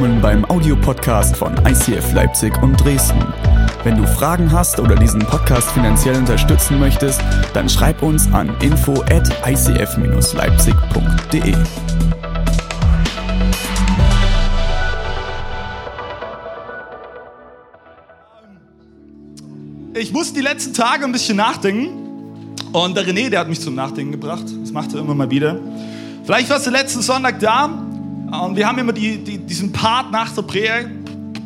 willkommen 0.00 0.22
beim 0.22 0.46
Audiopodcast 0.46 1.36
von 1.36 1.54
ICF 1.66 2.14
Leipzig 2.14 2.56
und 2.62 2.82
Dresden. 2.82 3.22
Wenn 3.84 3.98
du 3.98 4.06
Fragen 4.06 4.50
hast 4.50 4.80
oder 4.80 4.94
diesen 4.94 5.20
Podcast 5.20 5.70
finanziell 5.72 6.16
unterstützen 6.16 6.80
möchtest, 6.80 7.20
dann 7.52 7.68
schreib 7.68 8.02
uns 8.02 8.26
an 8.32 8.48
info 8.62 9.02
at 9.10 9.28
icf-leipzig.de. 9.46 11.54
Ich 19.92 20.14
musste 20.14 20.34
die 20.34 20.40
letzten 20.40 20.72
Tage 20.72 21.04
ein 21.04 21.12
bisschen 21.12 21.36
nachdenken. 21.36 22.54
Und 22.72 22.96
der 22.96 23.06
René, 23.06 23.28
der 23.28 23.40
hat 23.40 23.50
mich 23.50 23.60
zum 23.60 23.74
Nachdenken 23.74 24.12
gebracht. 24.12 24.46
Das 24.62 24.72
macht 24.72 24.94
er 24.94 25.00
immer 25.00 25.14
mal 25.14 25.30
wieder. 25.30 25.60
Vielleicht 26.24 26.48
warst 26.48 26.66
du 26.66 26.70
letzten 26.70 27.02
Sonntag 27.02 27.38
da 27.40 27.89
und 28.30 28.56
wir 28.56 28.66
haben 28.66 28.78
immer 28.78 28.92
die, 28.92 29.18
die, 29.18 29.38
diesen 29.38 29.72
Part 29.72 30.12
nach 30.12 30.32
der, 30.34 30.42
Prä 30.42 30.68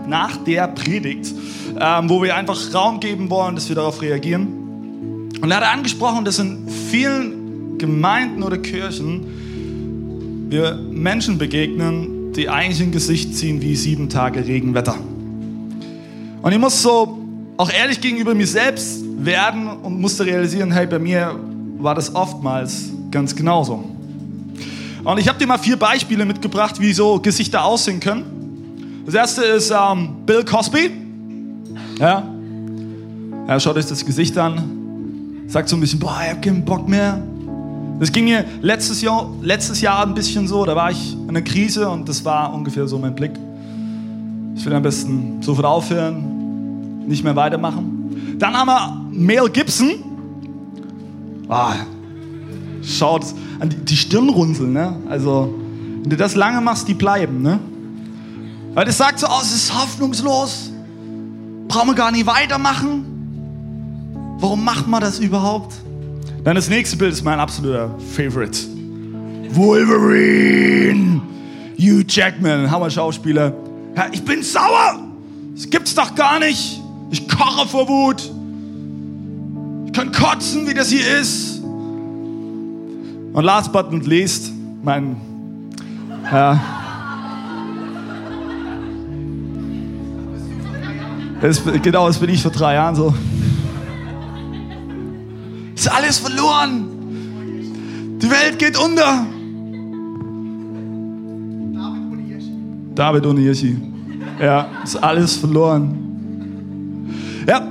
nach 0.06 0.36
der 0.44 0.68
Predigt, 0.68 1.32
ähm, 1.80 2.10
wo 2.10 2.22
wir 2.22 2.36
einfach 2.36 2.58
Raum 2.74 3.00
geben 3.00 3.30
wollen, 3.30 3.54
dass 3.54 3.68
wir 3.68 3.76
darauf 3.76 4.02
reagieren. 4.02 5.30
Und 5.40 5.50
er 5.50 5.56
hat 5.58 5.64
angesprochen, 5.64 6.24
dass 6.24 6.38
in 6.38 6.68
vielen 6.68 7.78
Gemeinden 7.78 8.42
oder 8.42 8.58
Kirchen 8.58 10.50
wir 10.50 10.74
Menschen 10.74 11.38
begegnen, 11.38 12.32
die 12.32 12.48
eigentlich 12.48 12.82
ein 12.82 12.92
Gesicht 12.92 13.34
ziehen 13.34 13.62
wie 13.62 13.76
sieben 13.76 14.08
Tage 14.08 14.46
Regenwetter. 14.46 14.96
Und 16.42 16.52
ich 16.52 16.58
muss 16.58 16.82
so 16.82 17.18
auch 17.56 17.70
ehrlich 17.72 18.00
gegenüber 18.00 18.34
mir 18.34 18.46
selbst 18.46 19.04
werden 19.24 19.68
und 19.68 20.00
musste 20.00 20.26
realisieren, 20.26 20.72
hey, 20.72 20.86
bei 20.86 20.98
mir 20.98 21.38
war 21.78 21.94
das 21.94 22.14
oftmals 22.14 22.90
ganz 23.10 23.34
genauso. 23.34 23.93
Und 25.04 25.18
ich 25.18 25.28
habe 25.28 25.38
dir 25.38 25.46
mal 25.46 25.58
vier 25.58 25.78
Beispiele 25.78 26.24
mitgebracht, 26.24 26.80
wie 26.80 26.92
so 26.94 27.20
Gesichter 27.20 27.64
aussehen 27.64 28.00
können. 28.00 29.02
Das 29.04 29.14
erste 29.14 29.42
ist 29.44 29.70
ähm, 29.70 30.24
Bill 30.24 30.44
Cosby. 30.44 30.90
Ja. 31.98 32.24
ja, 33.46 33.60
schaut 33.60 33.76
euch 33.76 33.86
das 33.86 34.04
Gesicht 34.04 34.36
an. 34.38 35.44
Sagt 35.46 35.68
so 35.68 35.76
ein 35.76 35.80
bisschen, 35.80 35.98
boah, 35.98 36.18
ich 36.24 36.30
habe 36.30 36.40
keinen 36.40 36.64
Bock 36.64 36.88
mehr. 36.88 37.22
Das 38.00 38.10
ging 38.10 38.24
mir 38.24 38.46
letztes 38.62 39.02
Jahr, 39.02 39.30
letztes 39.42 39.82
Jahr 39.82 40.06
ein 40.06 40.14
bisschen 40.14 40.48
so. 40.48 40.64
Da 40.64 40.74
war 40.74 40.90
ich 40.90 41.12
in 41.12 41.28
einer 41.28 41.42
Krise 41.42 41.88
und 41.90 42.08
das 42.08 42.24
war 42.24 42.52
ungefähr 42.54 42.88
so 42.88 42.98
mein 42.98 43.14
Blick. 43.14 43.32
Ich 44.56 44.64
will 44.64 44.72
am 44.72 44.82
besten 44.82 45.42
sofort 45.42 45.66
aufhören, 45.66 47.06
nicht 47.06 47.22
mehr 47.22 47.36
weitermachen. 47.36 48.36
Dann 48.38 48.54
haben 48.54 48.68
wir 48.68 49.06
Mel 49.12 49.50
Gibson. 49.50 49.96
Ah, 51.48 51.74
schaut 52.82 53.26
an 53.60 53.68
die, 53.68 53.76
die 53.76 53.96
Stirn 53.96 54.28
runzeln. 54.28 54.72
Ne? 54.72 54.96
Also, 55.08 55.54
wenn 56.02 56.10
du 56.10 56.16
das 56.16 56.34
lange 56.34 56.60
machst, 56.60 56.88
die 56.88 56.94
bleiben. 56.94 57.42
Ne? 57.42 57.58
Weil 58.74 58.84
das 58.84 58.98
sagt 58.98 59.20
so 59.20 59.26
aus, 59.26 59.44
es 59.44 59.64
ist 59.64 59.74
hoffnungslos. 59.74 60.70
Brauchen 61.68 61.88
wir 61.88 61.94
gar 61.94 62.10
nicht 62.10 62.26
weitermachen. 62.26 63.04
Warum 64.38 64.64
macht 64.64 64.86
man 64.86 65.00
das 65.00 65.18
überhaupt? 65.18 65.74
Dann 66.44 66.56
das 66.56 66.68
nächste 66.68 66.96
Bild 66.96 67.12
ist 67.12 67.24
mein 67.24 67.40
absoluter 67.40 67.90
Favorite. 68.14 68.58
Wolverine! 69.50 71.22
Hugh 71.78 72.04
Jackman, 72.06 72.70
Hammer-Schauspieler. 72.70 73.54
Ja, 73.96 74.06
ich 74.12 74.24
bin 74.24 74.42
sauer! 74.42 75.00
Das 75.54 75.70
gibt's 75.70 75.94
doch 75.94 76.14
gar 76.14 76.40
nicht! 76.40 76.80
Ich 77.10 77.28
koche 77.28 77.66
vor 77.68 77.88
Wut! 77.88 78.30
Ich 79.86 79.92
kann 79.92 80.10
kotzen, 80.10 80.66
wie 80.66 80.74
das 80.74 80.90
hier 80.90 81.18
ist! 81.18 81.53
Und 83.34 83.44
last 83.44 83.72
but 83.72 83.90
not 83.90 84.06
least, 84.06 84.52
mein, 84.84 85.16
ja, 86.30 86.60
das, 91.42 91.60
genau, 91.82 92.06
das 92.06 92.18
bin 92.18 92.30
ich 92.30 92.40
vor 92.40 92.52
drei 92.52 92.74
Jahren 92.74 92.94
so. 92.94 93.12
Ist 95.74 95.90
alles 95.90 96.18
verloren. 96.18 96.86
Die 98.22 98.30
Welt 98.30 98.56
geht 98.56 98.78
unter. 98.78 99.26
David 102.94 103.26
ohne 103.26 103.40
Jeschi. 103.40 103.76
Ja, 104.40 104.68
ist 104.84 104.94
alles 105.02 105.36
verloren. 105.36 105.98
Ja, 107.48 107.66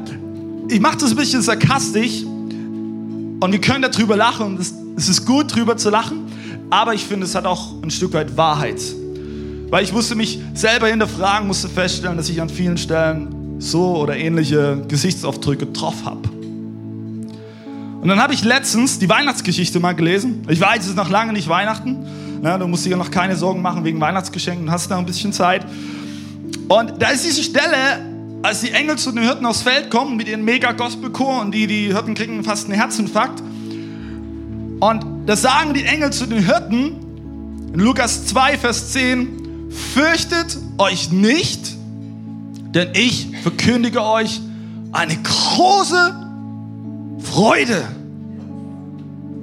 ich 0.67 0.81
mache 0.81 0.97
das 0.97 1.11
ein 1.11 1.15
bisschen 1.15 1.41
sarkastisch 1.41 2.23
und 2.25 3.49
wir 3.49 3.61
können 3.61 3.89
darüber 3.89 4.17
lachen 4.17 4.57
es, 4.59 4.82
es 4.95 5.09
ist 5.09 5.25
gut, 5.25 5.51
darüber 5.51 5.77
zu 5.77 5.89
lachen, 5.89 6.25
aber 6.69 6.93
ich 6.93 7.05
finde, 7.05 7.25
es 7.25 7.35
hat 7.35 7.45
auch 7.45 7.81
ein 7.81 7.91
Stück 7.91 8.13
weit 8.13 8.37
Wahrheit. 8.37 8.81
Weil 9.69 9.83
ich 9.83 9.91
musste 9.91 10.15
mich 10.15 10.39
selber 10.53 10.87
hinterfragen, 10.87 11.47
musste 11.47 11.67
feststellen, 11.67 12.17
dass 12.17 12.29
ich 12.29 12.41
an 12.41 12.49
vielen 12.49 12.77
Stellen 12.77 13.59
so 13.59 13.97
oder 13.97 14.15
ähnliche 14.15 14.83
Gesichtsaufdrücke 14.87 15.67
drauf 15.67 16.05
habe. 16.05 16.29
Und 18.01 18.09
dann 18.09 18.21
habe 18.21 18.33
ich 18.33 18.43
letztens 18.43 18.99
die 18.99 19.07
Weihnachtsgeschichte 19.07 19.79
mal 19.79 19.93
gelesen. 19.93 20.45
Ich 20.49 20.59
weiß, 20.59 20.81
es 20.81 20.89
ist 20.89 20.97
noch 20.97 21.09
lange 21.09 21.31
nicht 21.31 21.47
Weihnachten. 21.47 22.05
Na, 22.41 22.57
du 22.57 22.67
musst 22.67 22.85
dir 22.85 22.97
noch 22.97 23.09
keine 23.09 23.37
Sorgen 23.37 23.61
machen 23.61 23.85
wegen 23.85 24.01
Weihnachtsgeschenken, 24.01 24.69
hast 24.69 24.89
noch 24.89 24.97
ein 24.97 25.05
bisschen 25.05 25.31
Zeit. 25.31 25.65
Und 26.67 27.01
da 27.01 27.09
ist 27.09 27.25
diese 27.25 27.41
Stelle, 27.41 28.01
als 28.41 28.59
die 28.59 28.71
Engel 28.71 28.97
zu 28.97 29.11
den 29.11 29.23
Hirten 29.23 29.45
aufs 29.45 29.61
Feld 29.61 29.89
kommen 29.89 30.17
mit 30.17 30.27
ihren 30.27 30.43
mega 30.43 30.73
Gospelchor 30.73 31.39
und 31.41 31.53
die, 31.53 31.65
die 31.65 31.93
Hirten 31.93 32.13
kriegen 32.13 32.43
fast 32.43 32.65
einen 32.65 32.73
Herzinfarkt. 32.73 33.41
Und 34.89 35.05
das 35.27 35.41
sagen 35.41 35.73
die 35.73 35.85
Engel 35.85 36.11
zu 36.11 36.25
den 36.25 36.43
Hirten 36.43 37.71
in 37.73 37.79
Lukas 37.79 38.25
2, 38.25 38.57
Vers 38.57 38.91
10, 38.91 39.71
fürchtet 39.93 40.57
euch 40.77 41.09
nicht, 41.09 41.77
denn 42.75 42.89
ich 42.93 43.29
verkündige 43.43 44.03
euch 44.03 44.41
eine 44.91 45.15
große 45.23 46.13
Freude. 47.19 47.81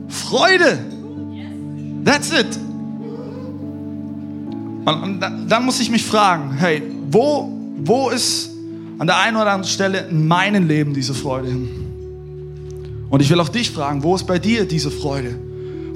Freude. 0.08 0.78
That's 2.04 2.30
it. 2.32 2.58
Und, 4.84 5.20
dann 5.20 5.64
muss 5.64 5.80
ich 5.80 5.90
mich 5.90 6.04
fragen, 6.04 6.52
hey, 6.58 6.82
wo, 7.10 7.50
wo 7.78 8.10
ist 8.10 8.50
an 8.98 9.06
der 9.06 9.16
einen 9.16 9.36
oder 9.36 9.52
anderen 9.52 9.72
Stelle 9.72 10.00
in 10.10 10.28
meinem 10.28 10.68
Leben 10.68 10.92
diese 10.92 11.14
Freude 11.14 11.48
hin? 11.48 11.89
Und 13.10 13.20
ich 13.20 13.28
will 13.28 13.40
auch 13.40 13.48
dich 13.48 13.70
fragen, 13.70 14.02
wo 14.02 14.14
ist 14.14 14.26
bei 14.26 14.38
dir 14.38 14.66
diese 14.66 14.90
Freude? 14.90 15.36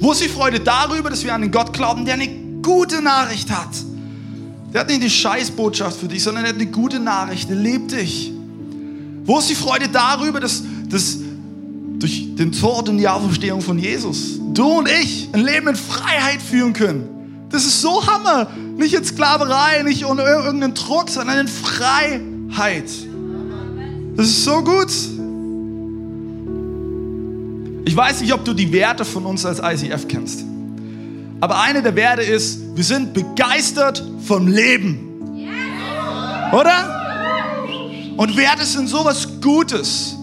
Wo 0.00 0.12
ist 0.12 0.22
die 0.22 0.28
Freude 0.28 0.60
darüber, 0.60 1.08
dass 1.08 1.24
wir 1.24 1.32
an 1.32 1.40
den 1.40 1.52
Gott 1.52 1.72
glauben, 1.72 2.04
der 2.04 2.14
eine 2.14 2.28
gute 2.60 3.00
Nachricht 3.00 3.50
hat? 3.50 3.70
Der 4.72 4.80
hat 4.80 4.88
nicht 4.88 5.04
die 5.04 5.10
Scheißbotschaft 5.10 5.98
für 5.98 6.08
dich, 6.08 6.22
sondern 6.22 6.44
er 6.44 6.50
hat 6.50 6.56
eine 6.56 6.66
gute 6.66 6.98
Nachricht, 6.98 7.48
er 7.48 7.56
liebt 7.56 7.92
dich. 7.92 8.32
Wo 9.24 9.38
ist 9.38 9.48
die 9.48 9.54
Freude 9.54 9.88
darüber, 9.88 10.40
dass, 10.40 10.64
dass 10.88 11.18
durch 11.98 12.34
den 12.34 12.50
Tod 12.50 12.88
und 12.88 12.98
die 12.98 13.08
Auferstehung 13.08 13.60
von 13.60 13.78
Jesus 13.78 14.40
du 14.52 14.64
und 14.64 14.88
ich 14.88 15.28
ein 15.32 15.44
Leben 15.44 15.68
in 15.68 15.76
Freiheit 15.76 16.42
führen 16.42 16.72
können? 16.72 17.46
Das 17.50 17.64
ist 17.64 17.80
so 17.80 18.04
Hammer. 18.04 18.48
Nicht 18.76 18.94
in 18.94 19.04
Sklaverei, 19.04 19.84
nicht 19.84 20.04
ohne 20.04 20.22
irgendeinen 20.22 20.74
Druck, 20.74 21.08
sondern 21.08 21.38
in 21.38 21.48
Freiheit. 21.48 22.90
Das 24.16 24.26
ist 24.26 24.44
so 24.44 24.62
gut. 24.62 24.90
Ich 27.84 27.94
weiß 27.94 28.22
nicht, 28.22 28.32
ob 28.32 28.44
du 28.44 28.54
die 28.54 28.72
Werte 28.72 29.04
von 29.04 29.26
uns 29.26 29.44
als 29.44 29.60
ICF 29.60 30.08
kennst. 30.08 30.44
Aber 31.40 31.60
eine 31.60 31.82
der 31.82 31.94
Werte 31.94 32.22
ist, 32.22 32.58
wir 32.74 32.84
sind 32.84 33.12
begeistert 33.12 34.02
vom 34.26 34.48
Leben. 34.48 35.10
Oder? 36.52 37.04
Und 38.16 38.36
Werte 38.36 38.64
sind 38.64 38.88
sowas 38.88 39.28
Gutes. 39.42 40.16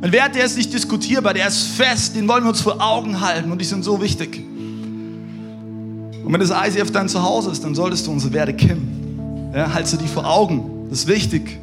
Ein 0.00 0.12
Wert, 0.12 0.36
der 0.36 0.44
ist 0.44 0.56
nicht 0.56 0.72
diskutierbar, 0.72 1.34
der 1.34 1.48
ist 1.48 1.62
fest, 1.68 2.14
den 2.14 2.28
wollen 2.28 2.44
wir 2.44 2.50
uns 2.50 2.60
vor 2.60 2.80
Augen 2.80 3.20
halten 3.20 3.50
und 3.50 3.60
die 3.60 3.64
sind 3.64 3.82
so 3.82 4.00
wichtig. 4.00 4.38
Und 6.24 6.32
wenn 6.32 6.40
das 6.40 6.50
ICF 6.50 6.92
dein 6.92 7.08
Zuhause 7.08 7.50
ist, 7.50 7.64
dann 7.64 7.74
solltest 7.74 8.06
du 8.06 8.12
unsere 8.12 8.32
Werte 8.32 8.54
kennen. 8.54 9.50
Ja, 9.54 9.72
haltst 9.72 9.94
du 9.94 9.96
die 9.96 10.06
vor 10.06 10.24
Augen. 10.24 10.86
Das 10.90 11.00
ist 11.00 11.08
wichtig. 11.08 11.58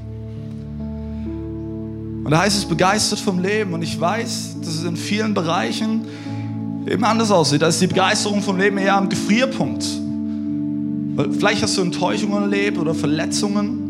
Und 2.25 2.31
da 2.31 2.39
heißt 2.39 2.57
es 2.57 2.66
begeistert 2.66 3.19
vom 3.19 3.38
Leben. 3.38 3.74
Und 3.74 3.83
ich 3.83 4.01
weiß, 4.01 4.56
dass 4.60 4.69
es 4.69 4.83
in 4.83 4.98
vielen 4.98 5.36
Bereichen 5.36 6.07
eben 6.88 7.04
anders 7.04 7.30
aussieht. 7.30 7.62
Da 7.62 7.68
ist 7.68 7.80
die 7.80 7.86
Begeisterung 7.86 8.42
vom 8.42 8.57
Leben 8.57 8.80
eher 8.80 8.95
am 8.95 9.10
Gefrierpunkt. 9.10 9.86
Weil 11.16 11.31
vielleicht 11.33 11.62
hast 11.62 11.77
du 11.77 11.83
Enttäuschungen 11.83 12.42
erlebt 12.42 12.80
oder 12.80 12.95
Verletzungen. 12.95 13.83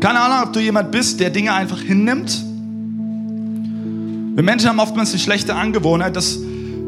Keine 0.00 0.18
Ahnung, 0.18 0.48
ob 0.48 0.52
du 0.52 0.58
jemand 0.58 0.90
bist, 0.90 1.20
der 1.20 1.30
Dinge 1.30 1.52
einfach 1.54 1.80
hinnimmt. 1.80 2.42
Wir 4.34 4.42
Menschen 4.42 4.68
haben 4.68 4.80
oftmals 4.80 5.12
die 5.12 5.20
schlechte 5.20 5.54
Angewohnheit, 5.54 6.16
dass 6.16 6.40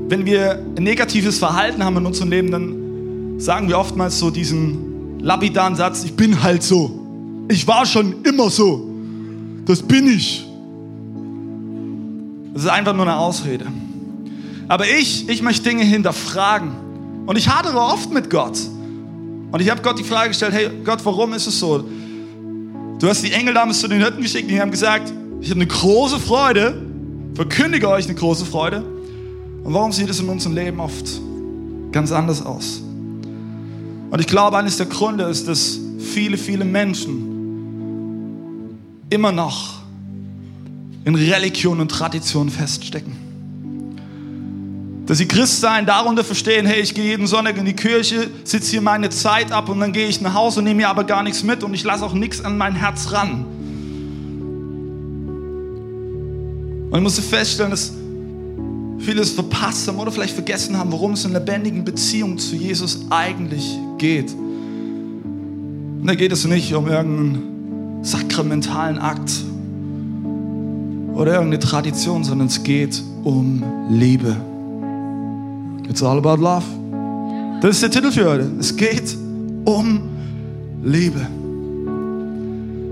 wenn 0.08 0.26
wir 0.26 0.60
ein 0.76 0.82
negatives 0.82 1.38
Verhalten 1.38 1.84
haben 1.84 1.96
in 1.98 2.06
unserem 2.06 2.30
Leben, 2.30 2.50
dann 2.50 3.38
sagen 3.38 3.68
wir 3.68 3.78
oftmals 3.78 4.18
so 4.18 4.30
diesen 4.30 5.20
lapidaren 5.20 5.76
Satz, 5.76 6.02
ich 6.02 6.16
bin 6.16 6.42
halt 6.42 6.64
so. 6.64 7.03
Ich 7.48 7.66
war 7.66 7.84
schon 7.86 8.22
immer 8.22 8.50
so. 8.50 8.88
Das 9.66 9.82
bin 9.82 10.06
ich. 10.06 10.46
Das 12.54 12.64
ist 12.64 12.68
einfach 12.68 12.94
nur 12.94 13.02
eine 13.02 13.16
Ausrede. 13.16 13.66
Aber 14.68 14.86
ich, 14.86 15.28
ich 15.28 15.42
möchte 15.42 15.68
Dinge 15.68 15.84
hinterfragen. 15.84 16.70
Und 17.26 17.36
ich 17.36 17.48
hadere 17.48 17.78
oft 17.78 18.12
mit 18.12 18.30
Gott. 18.30 18.58
Und 19.50 19.60
ich 19.60 19.70
habe 19.70 19.82
Gott 19.82 19.98
die 19.98 20.04
Frage 20.04 20.28
gestellt, 20.28 20.52
hey 20.52 20.70
Gott, 20.84 21.04
warum 21.04 21.32
ist 21.32 21.46
es 21.46 21.58
so? 21.58 21.84
Du 22.98 23.08
hast 23.08 23.22
die 23.22 23.32
Engel 23.32 23.54
damals 23.54 23.80
zu 23.80 23.88
den 23.88 24.00
Hirten 24.00 24.22
geschickt, 24.22 24.50
die 24.50 24.60
haben 24.60 24.70
gesagt, 24.70 25.12
ich 25.40 25.50
habe 25.50 25.60
eine 25.60 25.66
große 25.66 26.18
Freude, 26.18 26.80
verkündige 27.34 27.88
euch 27.88 28.06
eine 28.06 28.14
große 28.14 28.46
Freude. 28.46 28.82
Und 29.62 29.72
warum 29.74 29.92
sieht 29.92 30.08
es 30.08 30.20
in 30.20 30.28
unserem 30.28 30.54
Leben 30.54 30.80
oft 30.80 31.20
ganz 31.92 32.12
anders 32.12 32.44
aus? 32.44 32.82
Und 34.10 34.20
ich 34.20 34.26
glaube, 34.26 34.56
eines 34.56 34.76
der 34.76 34.86
Gründe 34.86 35.24
ist, 35.24 35.48
dass 35.48 35.78
viele, 35.98 36.36
viele 36.36 36.64
Menschen 36.64 37.33
immer 39.14 39.32
noch 39.32 39.74
in 41.04 41.14
Religion 41.14 41.80
und 41.80 41.88
Tradition 41.88 42.50
feststecken. 42.50 43.16
Dass 45.06 45.18
sie 45.18 45.28
Christsein 45.28 45.86
darunter 45.86 46.24
verstehen, 46.24 46.66
hey, 46.66 46.80
ich 46.80 46.94
gehe 46.94 47.04
jeden 47.04 47.26
Sonntag 47.26 47.56
in 47.58 47.66
die 47.66 47.74
Kirche, 47.74 48.28
sitze 48.42 48.72
hier 48.72 48.80
meine 48.80 49.10
Zeit 49.10 49.52
ab 49.52 49.68
und 49.68 49.78
dann 49.80 49.92
gehe 49.92 50.08
ich 50.08 50.20
nach 50.20 50.34
Hause 50.34 50.60
und 50.60 50.64
nehme 50.64 50.76
mir 50.76 50.88
aber 50.88 51.04
gar 51.04 51.22
nichts 51.22 51.42
mit 51.42 51.62
und 51.62 51.74
ich 51.74 51.84
lasse 51.84 52.04
auch 52.04 52.14
nichts 52.14 52.42
an 52.42 52.58
mein 52.58 52.74
Herz 52.74 53.12
ran. 53.12 53.44
Und 56.90 56.94
ich 56.98 57.02
musste 57.02 57.22
feststellen, 57.22 57.70
dass 57.70 57.92
viele 58.98 59.20
es 59.20 59.30
verpasst 59.30 59.86
haben 59.86 59.98
oder 59.98 60.10
vielleicht 60.10 60.34
vergessen 60.34 60.78
haben, 60.78 60.90
worum 60.90 61.12
es 61.12 61.24
in 61.24 61.34
lebendigen 61.34 61.84
Beziehungen 61.84 62.38
zu 62.38 62.56
Jesus 62.56 63.00
eigentlich 63.10 63.78
geht. 63.98 64.32
Und 64.32 66.06
da 66.06 66.14
geht 66.14 66.32
es 66.32 66.46
nicht 66.46 66.74
um 66.74 66.88
irgendeinen 66.88 67.53
sakramentalen 68.04 68.98
Akt 68.98 69.32
oder 71.14 71.34
irgendeine 71.34 71.58
Tradition, 71.58 72.22
sondern 72.22 72.48
es 72.48 72.62
geht 72.62 73.02
um 73.24 73.62
Liebe. 73.90 74.36
It's 75.88 76.02
all 76.02 76.18
about 76.18 76.42
love. 76.42 76.64
Das 77.60 77.76
ist 77.76 77.82
der 77.82 77.90
Titel 77.90 78.12
für 78.12 78.28
heute. 78.28 78.50
Es 78.60 78.76
geht 78.76 79.16
um 79.64 80.02
Liebe. 80.82 81.26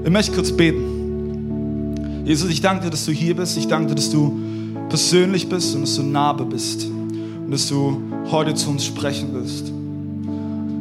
Ich 0.04 0.10
möchte 0.10 0.32
kurz 0.32 0.50
beten. 0.50 2.24
Jesus, 2.24 2.50
ich 2.50 2.60
danke 2.60 2.84
dir, 2.84 2.90
dass 2.90 3.04
du 3.04 3.12
hier 3.12 3.36
bist. 3.36 3.58
Ich 3.58 3.68
danke 3.68 3.88
dir, 3.88 3.94
dass 3.96 4.10
du 4.10 4.40
persönlich 4.88 5.48
bist 5.48 5.74
und 5.74 5.82
dass 5.82 5.96
du 5.96 6.02
nahe 6.02 6.42
bist. 6.44 6.86
Und 6.86 7.50
dass 7.50 7.68
du 7.68 8.00
heute 8.30 8.54
zu 8.54 8.70
uns 8.70 8.84
sprechen 8.84 9.28
willst. 9.32 9.70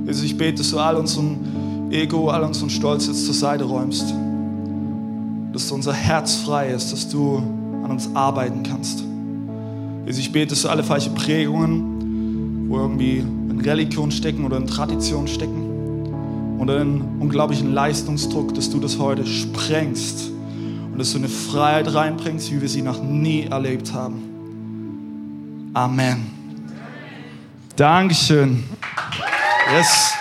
Jesus, 0.06 0.24
ich 0.24 0.38
bete, 0.38 0.60
dass 0.60 0.72
du 0.72 0.80
all 0.80 0.96
unseren 0.96 1.38
Ego, 1.92 2.30
all 2.30 2.44
unseren 2.44 2.70
Stolz 2.70 3.08
jetzt 3.08 3.26
zur 3.26 3.34
Seite 3.34 3.66
räumst. 3.66 4.14
Dass 5.52 5.72
unser 5.72 5.94
Herz 5.94 6.36
frei 6.36 6.70
ist, 6.70 6.94
dass 6.94 7.10
du 7.10 7.38
an 7.84 7.92
uns 7.92 8.10
arbeiten 8.16 8.64
kannst. 8.64 9.04
Jesus, 10.06 10.22
ich 10.22 10.32
bete, 10.32 10.48
dass 10.48 10.62
du 10.62 10.70
alle 10.70 10.84
falschen 10.84 11.14
Prägungen, 11.14 12.70
wo 12.70 12.80
irgendwie 12.80 13.18
in 13.18 13.60
Religion 13.62 14.12
stecken 14.12 14.46
oder 14.46 14.58
in 14.58 14.68
Tradition 14.68 15.28
stecken 15.28 16.58
oder 16.60 16.82
in 16.82 17.02
unglaublichen 17.20 17.74
Leistungsdruck, 17.74 18.54
dass 18.56 18.70
du 18.70 18.80
das 18.80 18.98
heute 18.98 19.26
sprengst 19.26 20.32
und 20.92 20.98
dass 20.98 21.12
du 21.12 21.18
eine 21.18 21.28
Freiheit 21.28 21.94
reinbringst, 21.94 22.52
wie 22.52 22.62
wir 22.62 22.70
sie 22.70 22.82
noch 22.82 23.04
nie 23.04 23.44
erlebt 23.44 23.94
haben. 23.94 25.72
Amen. 25.74 26.32
Dankeschön. 27.76 28.64
Yes. 29.74 30.21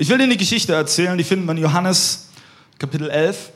Ich 0.00 0.08
will 0.08 0.16
dir 0.16 0.24
eine 0.24 0.38
Geschichte 0.38 0.72
erzählen, 0.72 1.18
die 1.18 1.24
finden 1.24 1.44
wir 1.44 1.52
in 1.52 1.58
Johannes 1.58 2.30
Kapitel 2.78 3.10
11. 3.10 3.50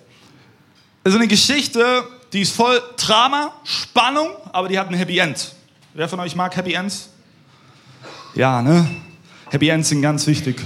Es 1.03 1.15
ist 1.15 1.19
eine 1.19 1.27
Geschichte, 1.27 2.05
die 2.35 2.43
ist 2.43 2.55
voll 2.55 2.83
Drama, 2.99 3.55
Spannung, 3.65 4.29
aber 4.53 4.69
die 4.69 4.79
hat 4.79 4.91
ein 4.91 4.95
Happy 4.95 5.19
End. 5.19 5.55
Wer 5.95 6.07
von 6.07 6.21
euch 6.21 6.37
mag 6.37 6.55
Happy 6.55 6.75
Ends? 6.75 7.09
Ja, 8.35 8.61
ne? 8.61 8.87
Happy 9.49 9.71
Ends 9.71 9.89
sind 9.89 10.03
ganz 10.03 10.27
wichtig. 10.27 10.61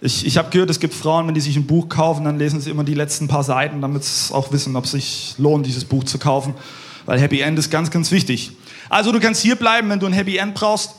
Ich, 0.00 0.26
ich 0.26 0.36
habe 0.38 0.50
gehört, 0.50 0.70
es 0.70 0.80
gibt 0.80 0.92
Frauen, 0.92 1.28
wenn 1.28 1.34
die 1.34 1.40
sich 1.40 1.54
ein 1.54 1.68
Buch 1.68 1.88
kaufen, 1.88 2.24
dann 2.24 2.36
lesen 2.36 2.60
sie 2.60 2.70
immer 2.70 2.82
die 2.82 2.94
letzten 2.94 3.28
paar 3.28 3.44
Seiten, 3.44 3.80
damit 3.80 4.02
sie 4.02 4.34
auch 4.34 4.50
wissen, 4.50 4.74
ob 4.74 4.86
es 4.86 4.90
sich 4.90 5.36
lohnt, 5.38 5.66
dieses 5.66 5.84
Buch 5.84 6.02
zu 6.02 6.18
kaufen. 6.18 6.52
Weil 7.04 7.20
Happy 7.20 7.42
End 7.42 7.56
ist 7.60 7.70
ganz, 7.70 7.92
ganz 7.92 8.10
wichtig. 8.10 8.50
Also 8.88 9.12
du 9.12 9.20
kannst 9.20 9.40
hier 9.40 9.54
bleiben, 9.54 9.88
wenn 9.88 10.00
du 10.00 10.06
ein 10.06 10.12
Happy 10.12 10.36
End 10.36 10.56
brauchst. 10.56 10.96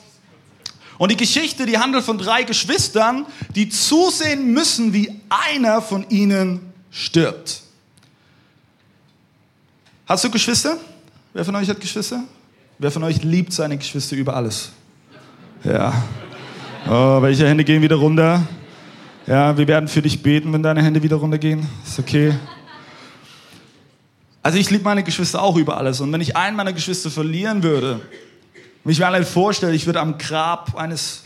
Und 0.97 1.11
die 1.11 1.17
Geschichte, 1.17 1.65
die 1.65 1.77
handelt 1.77 2.03
von 2.03 2.17
drei 2.17 2.43
Geschwistern, 2.43 3.25
die 3.55 3.69
zusehen 3.69 4.53
müssen, 4.53 4.93
wie 4.93 5.13
einer 5.29 5.81
von 5.81 6.09
ihnen 6.09 6.61
stirbt. 6.89 7.61
Hast 10.07 10.23
du 10.23 10.31
Geschwister? 10.31 10.77
Wer 11.33 11.45
von 11.45 11.55
euch 11.55 11.69
hat 11.69 11.79
Geschwister? 11.79 12.23
Wer 12.79 12.91
von 12.91 13.03
euch 13.03 13.23
liebt 13.23 13.53
seine 13.53 13.77
Geschwister 13.77 14.15
über 14.15 14.35
alles? 14.35 14.71
Ja. 15.63 15.93
Oh, 16.89 17.21
welche 17.21 17.47
Hände 17.47 17.63
gehen 17.63 17.81
wieder 17.81 17.97
runter? 17.97 18.47
Ja, 19.27 19.57
wir 19.57 19.67
werden 19.67 19.89
für 19.89 20.01
dich 20.01 20.23
beten, 20.23 20.53
wenn 20.53 20.63
deine 20.63 20.81
Hände 20.81 21.03
wieder 21.03 21.17
runtergehen. 21.17 21.67
Ist 21.85 21.99
okay. 21.99 22.33
Also 24.41 24.57
ich 24.57 24.69
liebe 24.69 24.85
meine 24.85 25.03
Geschwister 25.03 25.41
auch 25.41 25.57
über 25.57 25.77
alles. 25.77 25.99
Und 25.99 26.13
wenn 26.13 26.21
ich 26.21 26.37
einen 26.37 26.55
meiner 26.55 26.71
Geschwister 26.71 27.11
verlieren 27.11 27.63
würde, 27.63 27.99
wenn 28.87 28.93
ich 28.93 28.99
mir 28.99 29.07
allein 29.07 29.25
vorstelle, 29.25 29.73
ich 29.73 29.85
würde 29.85 29.99
am 29.99 30.17
Grab 30.17 30.73
eines 30.77 31.23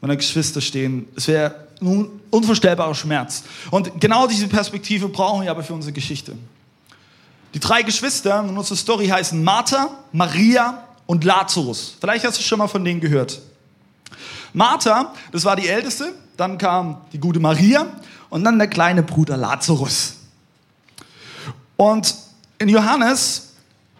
meiner 0.00 0.16
Geschwister 0.16 0.62
stehen, 0.62 1.06
es 1.14 1.28
wäre 1.28 1.54
ein 1.82 2.08
unvorstellbarer 2.30 2.94
Schmerz. 2.94 3.42
Und 3.70 4.00
genau 4.00 4.26
diese 4.26 4.48
Perspektive 4.48 5.10
brauchen 5.10 5.42
wir 5.42 5.50
aber 5.50 5.62
für 5.62 5.74
unsere 5.74 5.92
Geschichte. 5.92 6.34
Die 7.52 7.60
drei 7.60 7.82
Geschwister 7.82 8.42
in 8.48 8.56
unserer 8.56 8.78
Story 8.78 9.08
heißen 9.08 9.44
Martha, 9.44 9.90
Maria 10.12 10.82
und 11.04 11.24
Lazarus. 11.24 11.94
Vielleicht 12.00 12.24
hast 12.24 12.38
du 12.38 12.42
schon 12.42 12.58
mal 12.58 12.68
von 12.68 12.82
denen 12.82 13.02
gehört. 13.02 13.38
Martha, 14.54 15.12
das 15.30 15.44
war 15.44 15.56
die 15.56 15.68
älteste, 15.68 16.14
dann 16.38 16.56
kam 16.56 17.02
die 17.12 17.18
gute 17.18 17.38
Maria 17.38 17.86
und 18.30 18.44
dann 18.44 18.58
der 18.58 18.68
kleine 18.68 19.02
Bruder 19.02 19.36
Lazarus. 19.36 20.14
Und 21.76 22.14
in 22.56 22.70
Johannes 22.70 23.52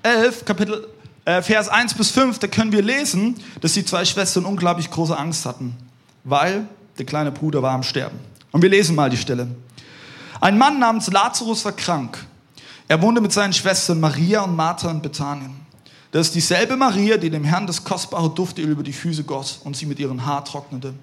11, 0.03 0.47
Kapitel, 0.47 0.89
äh, 1.25 1.43
Vers 1.43 1.69
1 1.69 1.94
bis 1.94 2.11
5, 2.11 2.38
da 2.38 2.47
können 2.47 2.73
wir 2.73 2.82
lesen, 2.82 3.37
dass 3.61 3.73
die 3.73 3.85
zwei 3.85 4.05
Schwestern 4.05 4.44
unglaublich 4.44 4.91
große 4.91 5.17
Angst 5.17 5.47
hatten, 5.47 5.76
weil 6.25 6.67
der 6.99 7.06
kleine 7.06 7.32
Bruder 7.32 7.62
war 7.62 7.73
am 7.73 7.82
Sterben. 7.82 8.19
Und 8.53 8.62
wir 8.62 8.71
lesen 8.71 8.94
mal 8.94 9.11
die 9.11 9.17
Stelle. 9.17 9.49
Ein 10.41 10.59
Mann 10.59 10.78
namens 10.78 11.11
Lazarus 11.11 11.64
war 11.64 11.73
krank. 11.73 12.25
Er 12.87 13.00
wohnte 13.00 13.21
mit 13.21 13.33
seinen 13.33 13.52
Schwestern 13.52 13.99
Maria 14.00 14.43
und 14.43 14.54
Martha 14.54 14.90
in 14.90 15.00
Bethanien. 15.00 15.64
Das 16.12 16.28
ist 16.28 16.35
dieselbe 16.35 16.76
Maria, 16.76 17.16
die 17.16 17.31
dem 17.31 17.43
Herrn 17.43 17.66
das 17.66 17.83
kostbare 17.83 18.31
Duftöl 18.31 18.69
über 18.69 18.83
die 18.83 18.93
Füße 18.93 19.25
goss 19.25 19.61
und 19.64 19.76
sie 19.76 19.87
mit 19.87 19.99
ihrem 19.99 20.25
Haar 20.25 20.45
trocknete. 20.45 20.95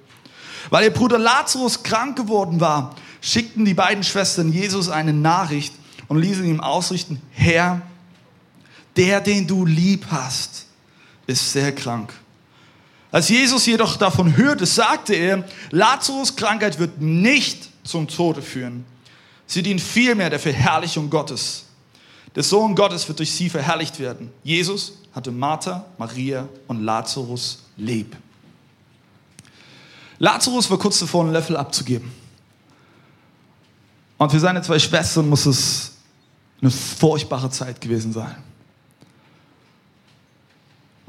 Weil 0.70 0.86
ihr 0.86 0.94
Bruder 0.94 1.18
Lazarus 1.18 1.84
krank 1.84 2.16
geworden 2.16 2.62
war, 2.62 2.96
schickten 3.20 3.66
die 3.66 3.74
beiden 3.74 4.04
Schwestern 4.04 4.54
Jesus 4.54 4.90
eine 4.90 5.12
Nachricht 5.12 5.74
und 6.08 6.20
ließen 6.20 6.46
ihm 6.46 6.62
ausrichten, 6.62 7.22
Herr, 7.32 7.82
der, 8.96 9.22
den 9.22 9.48
du 9.48 9.66
lieb 9.66 10.06
hast, 10.10 10.66
ist 11.28 11.52
sehr 11.52 11.74
krank. 11.74 12.14
Als 13.12 13.30
Jesus 13.30 13.66
jedoch 13.66 13.98
davon 13.98 14.38
hörte, 14.38 14.66
sagte 14.66 15.14
er, 15.14 15.44
Lazarus 15.72 16.36
Krankheit 16.36 16.80
wird 16.80 17.02
nicht 17.02 17.70
zum 17.84 18.08
Tode 18.08 18.42
führen. 18.42 18.86
Sie 19.46 19.62
dient 19.62 19.82
vielmehr 19.82 20.30
der 20.30 20.40
Verherrlichung 20.40 21.10
Gottes. 21.10 21.66
Der 22.36 22.44
Sohn 22.44 22.74
Gottes 22.74 23.08
wird 23.10 23.20
durch 23.20 23.32
sie 23.32 23.50
verherrlicht 23.50 24.00
werden. 24.00 24.32
Jesus 24.44 24.94
hatte 25.14 25.32
Martha, 25.32 25.86
Maria 25.98 26.48
und 26.68 26.82
Lazarus 26.82 27.60
lieb. 27.76 28.16
Lazarus 30.20 30.70
war 30.70 30.78
kurz 30.78 31.00
davor, 31.00 31.24
einen 31.24 31.34
Löffel 31.34 31.58
abzugeben. 31.58 32.12
Und 34.18 34.32
für 34.32 34.40
seine 34.40 34.62
zwei 34.62 34.80
Schwestern 34.80 35.28
muss 35.28 35.46
es 35.48 35.94
eine 36.62 36.72
furchtbare 36.72 37.50
Zeit 37.50 37.82
gewesen 37.82 38.14
sein. 38.14 38.36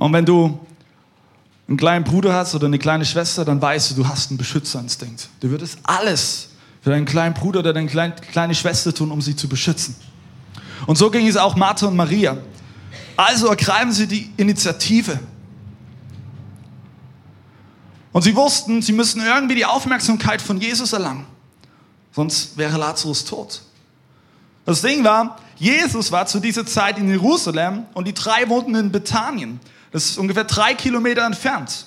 Und 0.02 0.12
wenn 0.12 0.26
du 0.26 0.59
einen 1.68 1.76
kleinen 1.76 2.04
Bruder 2.04 2.35
hast 2.35 2.56
oder 2.56 2.66
eine 2.66 2.80
kleine 2.80 3.04
Schwester, 3.04 3.44
dann 3.44 3.62
weißt 3.62 3.92
du, 3.92 3.94
du 3.94 4.09
hast 4.09 4.30
einen 4.30 4.37
Beschützerinstinkt. 4.37 5.28
Du 5.38 5.49
würdest 5.49 5.78
alles 5.85 6.49
für 6.80 6.90
deinen 6.90 7.04
kleinen 7.04 7.35
Bruder 7.35 7.61
oder 7.61 7.73
deine 7.73 7.87
kleine 7.87 8.54
Schwester 8.56 8.92
tun, 8.92 9.12
um 9.12 9.23
sie 9.23 9.37
zu 9.37 9.49
beschützen. 9.49 9.94
Und 10.88 10.99
so 10.99 11.09
ging 11.09 11.28
es 11.28 11.37
auch 11.37 11.54
Martha 11.54 11.87
und 11.87 11.94
Maria. 11.94 12.37
Also 13.16 13.47
ergreifen 13.47 13.92
sie 13.92 14.09
die 14.09 14.32
Initiative. 14.37 15.21
Und 18.11 18.23
sie 18.23 18.35
wussten, 18.35 18.82
sie 18.82 18.92
müssen 18.92 19.25
irgendwie 19.25 19.54
die 19.54 19.66
Aufmerksamkeit 19.66 20.42
von 20.42 20.61
Jesus 20.61 20.92
erlangen. 20.92 21.26
Sonst 22.11 22.56
wäre 22.56 22.76
Lazarus 22.76 23.25
tot. 23.25 23.62
Das 24.64 24.82
Ding 24.82 25.04
war, 25.04 25.38
Jesus 25.59 26.11
war 26.11 26.26
zu 26.26 26.40
dieser 26.40 26.66
Zeit 26.66 26.99
in 26.99 27.09
Jerusalem 27.09 27.85
und 27.94 28.09
die 28.09 28.14
drei 28.14 28.49
wohnten 28.49 28.75
in 28.75 28.90
Bethanien. 28.90 29.61
Das 29.92 30.06
ist 30.06 30.18
ungefähr 30.18 30.44
drei 30.44 30.75
Kilometer 30.75 31.25
entfernt. 31.25 31.87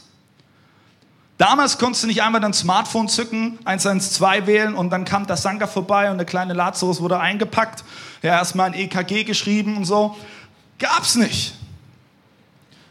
Damals 1.38 1.78
konntest 1.78 2.04
du 2.04 2.08
nicht 2.08 2.22
einmal 2.22 2.40
dein 2.40 2.54
Smartphone 2.54 3.10
zücken, 3.10 3.60
112 3.66 4.48
wählen 4.48 4.74
und 4.74 4.90
dann 4.90 5.04
kam 5.04 5.28
der 5.28 5.36
Sanka 5.36 5.68
vorbei 5.68 6.10
und 6.10 6.18
der 6.18 6.26
kleine 6.26 6.54
Lazarus 6.54 7.02
wurde 7.02 7.20
eingepackt. 7.20 7.84
Ja, 8.22 8.38
erstmal 8.38 8.68
ein 8.68 8.74
EKG 8.74 9.26
geschrieben 9.26 9.76
und 9.76 9.86
so. 9.86 10.16
Gab's 10.80 11.16
nicht. 11.16 11.56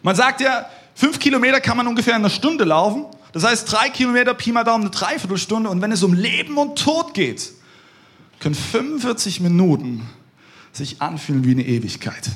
Man 0.03 0.15
sagt 0.15 0.43
ja, 0.43 0.67
Fünf 0.95 1.19
Kilometer 1.19 1.61
kann 1.61 1.77
man 1.77 1.87
ungefähr 1.87 2.15
in 2.15 2.21
einer 2.21 2.31
Stunde 2.31 2.65
laufen. 2.65 3.07
Das 3.33 3.45
heißt, 3.45 3.71
drei 3.71 3.91
Kilometer, 3.91 4.33
Pi 4.35 4.53
mal 4.53 4.63
Daumen, 4.63 4.85
eine 4.85 4.91
Dreiviertelstunde. 4.91 5.69
Und 5.69 5.83
wenn 5.83 5.91
es 5.91 6.03
um 6.05 6.15
Leben 6.15 6.57
und 6.57 6.79
Tod 6.79 7.15
geht, 7.15 7.53
können 8.39 8.55
45 8.55 9.41
Minuten 9.41 10.09
sich 10.73 11.03
anfühlen 11.03 11.45
wie 11.45 11.53
eine 11.53 11.67
Ewigkeit. 11.67 12.31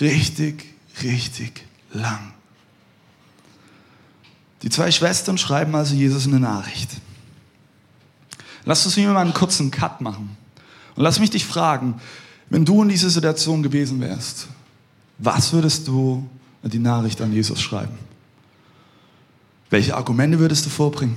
Richtig, 0.00 0.74
richtig 1.02 1.64
lang. 1.92 2.32
Die 4.62 4.70
zwei 4.70 4.90
Schwestern 4.90 5.38
schreiben 5.38 5.74
also 5.74 5.94
Jesus 5.94 6.26
eine 6.26 6.40
Nachricht. 6.40 6.90
Lass 8.64 8.84
uns 8.84 8.94
hier 8.94 9.08
mal 9.08 9.20
einen 9.20 9.34
kurzen 9.34 9.70
Cut 9.70 10.00
machen. 10.00 10.36
Und 10.96 11.02
lass 11.02 11.20
mich 11.20 11.30
dich 11.30 11.44
fragen, 11.44 12.00
wenn 12.48 12.64
du 12.64 12.82
in 12.82 12.88
dieser 12.88 13.10
Situation 13.10 13.62
gewesen 13.62 14.00
wärst, 14.00 14.48
was 15.18 15.52
würdest 15.52 15.86
du 15.86 16.28
die 16.62 16.78
Nachricht 16.78 17.20
an 17.20 17.32
Jesus 17.32 17.60
schreiben? 17.60 17.96
Welche 19.70 19.96
Argumente 19.96 20.38
würdest 20.38 20.66
du 20.66 20.70
vorbringen? 20.70 21.16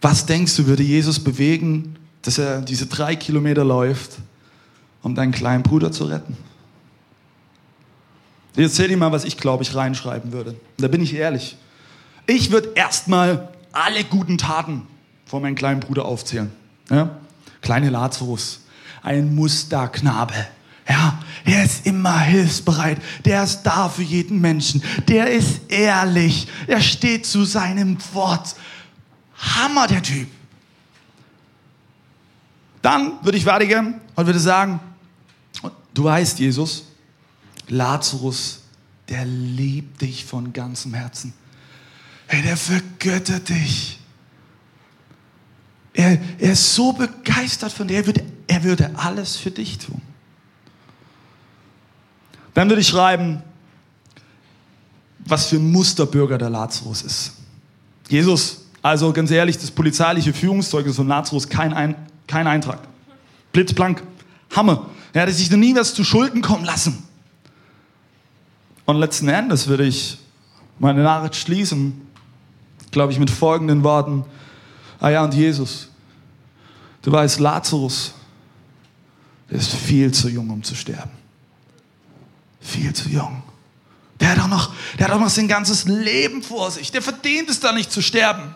Was 0.00 0.26
denkst 0.26 0.56
du, 0.56 0.66
würde 0.66 0.82
Jesus 0.82 1.20
bewegen, 1.20 1.96
dass 2.22 2.38
er 2.38 2.60
diese 2.60 2.86
drei 2.86 3.14
Kilometer 3.16 3.64
läuft, 3.64 4.18
um 5.02 5.14
deinen 5.14 5.32
kleinen 5.32 5.62
Bruder 5.62 5.92
zu 5.92 6.04
retten? 6.04 6.36
Ich 8.54 8.62
erzähl 8.62 8.88
dir 8.88 8.96
mal, 8.96 9.12
was 9.12 9.24
ich 9.24 9.36
glaube, 9.36 9.62
ich 9.62 9.74
reinschreiben 9.74 10.32
würde. 10.32 10.54
Da 10.76 10.88
bin 10.88 11.00
ich 11.00 11.14
ehrlich. 11.14 11.56
Ich 12.26 12.50
würde 12.50 12.70
erstmal 12.74 13.48
alle 13.72 14.04
guten 14.04 14.38
Taten 14.38 14.86
von 15.24 15.42
meinem 15.42 15.54
kleinen 15.54 15.80
Bruder 15.80 16.04
aufzählen. 16.04 16.52
Ja? 16.90 17.16
Kleine 17.62 17.90
Lazarus, 17.90 18.60
ein 19.02 19.34
Musterknabe. 19.34 20.34
Ja, 20.88 21.18
er 21.44 21.64
ist 21.64 21.86
immer 21.86 22.18
hilfsbereit. 22.20 22.98
Der 23.24 23.44
ist 23.44 23.62
da 23.62 23.88
für 23.88 24.02
jeden 24.02 24.40
Menschen. 24.40 24.82
Der 25.08 25.30
ist 25.30 25.60
ehrlich. 25.68 26.48
Er 26.66 26.80
steht 26.80 27.24
zu 27.24 27.44
seinem 27.44 27.96
Wort. 28.12 28.56
Hammer, 29.36 29.86
der 29.86 30.02
Typ. 30.02 30.28
Dann 32.82 33.12
würde 33.22 33.38
ich 33.38 33.46
weitergehen 33.46 34.00
und 34.16 34.26
würde 34.26 34.40
sagen, 34.40 34.80
du 35.94 36.04
weißt, 36.04 36.40
Jesus, 36.40 36.84
Lazarus, 37.68 38.60
der 39.08 39.24
liebt 39.24 40.00
dich 40.02 40.24
von 40.24 40.52
ganzem 40.52 40.94
Herzen. 40.94 41.32
Hey, 42.26 42.42
der 42.42 42.56
vergöttert 42.56 43.48
dich. 43.48 43.98
Er, 45.94 46.18
er 46.38 46.52
ist 46.52 46.74
so 46.74 46.92
begeistert 46.92 47.72
von 47.72 47.86
dir, 47.86 47.98
er 47.98 48.06
würde, 48.06 48.24
er 48.46 48.64
würde 48.64 48.90
alles 48.96 49.36
für 49.36 49.50
dich 49.50 49.78
tun. 49.78 50.00
Dann 52.54 52.68
würde 52.68 52.80
ich 52.80 52.88
schreiben, 52.88 53.42
was 55.18 55.46
für 55.46 55.56
ein 55.56 55.70
Musterbürger 55.70 56.38
der 56.38 56.50
Lazarus 56.50 57.02
ist. 57.02 57.32
Jesus, 58.08 58.64
also 58.82 59.12
ganz 59.12 59.30
ehrlich, 59.30 59.58
das 59.58 59.70
polizeiliche 59.70 60.32
Führungszeugnis 60.32 60.96
von 60.96 61.08
Lazarus, 61.08 61.48
kein, 61.48 61.72
ein, 61.72 61.94
kein 62.26 62.46
Eintrag. 62.46 62.80
Blitzblank. 63.52 64.02
Hammer. 64.54 64.90
Er 65.12 65.22
hätte 65.22 65.32
sich 65.32 65.50
noch 65.50 65.58
nie 65.58 65.74
was 65.74 65.94
zu 65.94 66.04
Schulden 66.04 66.42
kommen 66.42 66.64
lassen. 66.64 67.02
Und 68.84 68.96
letzten 68.96 69.28
Endes 69.28 69.68
würde 69.68 69.84
ich 69.84 70.18
meine 70.78 71.02
Nachricht 71.02 71.36
schließen, 71.36 72.06
glaube 72.90 73.12
ich, 73.12 73.18
mit 73.18 73.30
folgenden 73.30 73.84
Worten. 73.84 74.24
Ah 75.00 75.10
ja, 75.10 75.24
und 75.24 75.34
Jesus, 75.34 75.88
du 77.02 77.12
weißt, 77.12 77.40
Lazarus, 77.40 78.14
der 79.50 79.58
ist 79.58 79.74
viel 79.74 80.12
zu 80.12 80.28
jung, 80.28 80.50
um 80.50 80.62
zu 80.62 80.74
sterben. 80.74 81.10
Viel 82.60 82.92
zu 82.92 83.08
jung. 83.08 83.42
Der 84.20 84.30
hat 84.30 84.40
auch 84.40 84.48
noch, 84.48 84.72
der 84.98 85.08
hat 85.08 85.14
auch 85.14 85.20
noch 85.20 85.28
sein 85.28 85.48
ganzes 85.48 85.84
Leben 85.84 86.42
vor 86.42 86.70
sich. 86.70 86.92
Der 86.92 87.02
verdient 87.02 87.50
es 87.50 87.60
da 87.60 87.72
nicht 87.72 87.90
zu 87.90 88.00
sterben. 88.00 88.54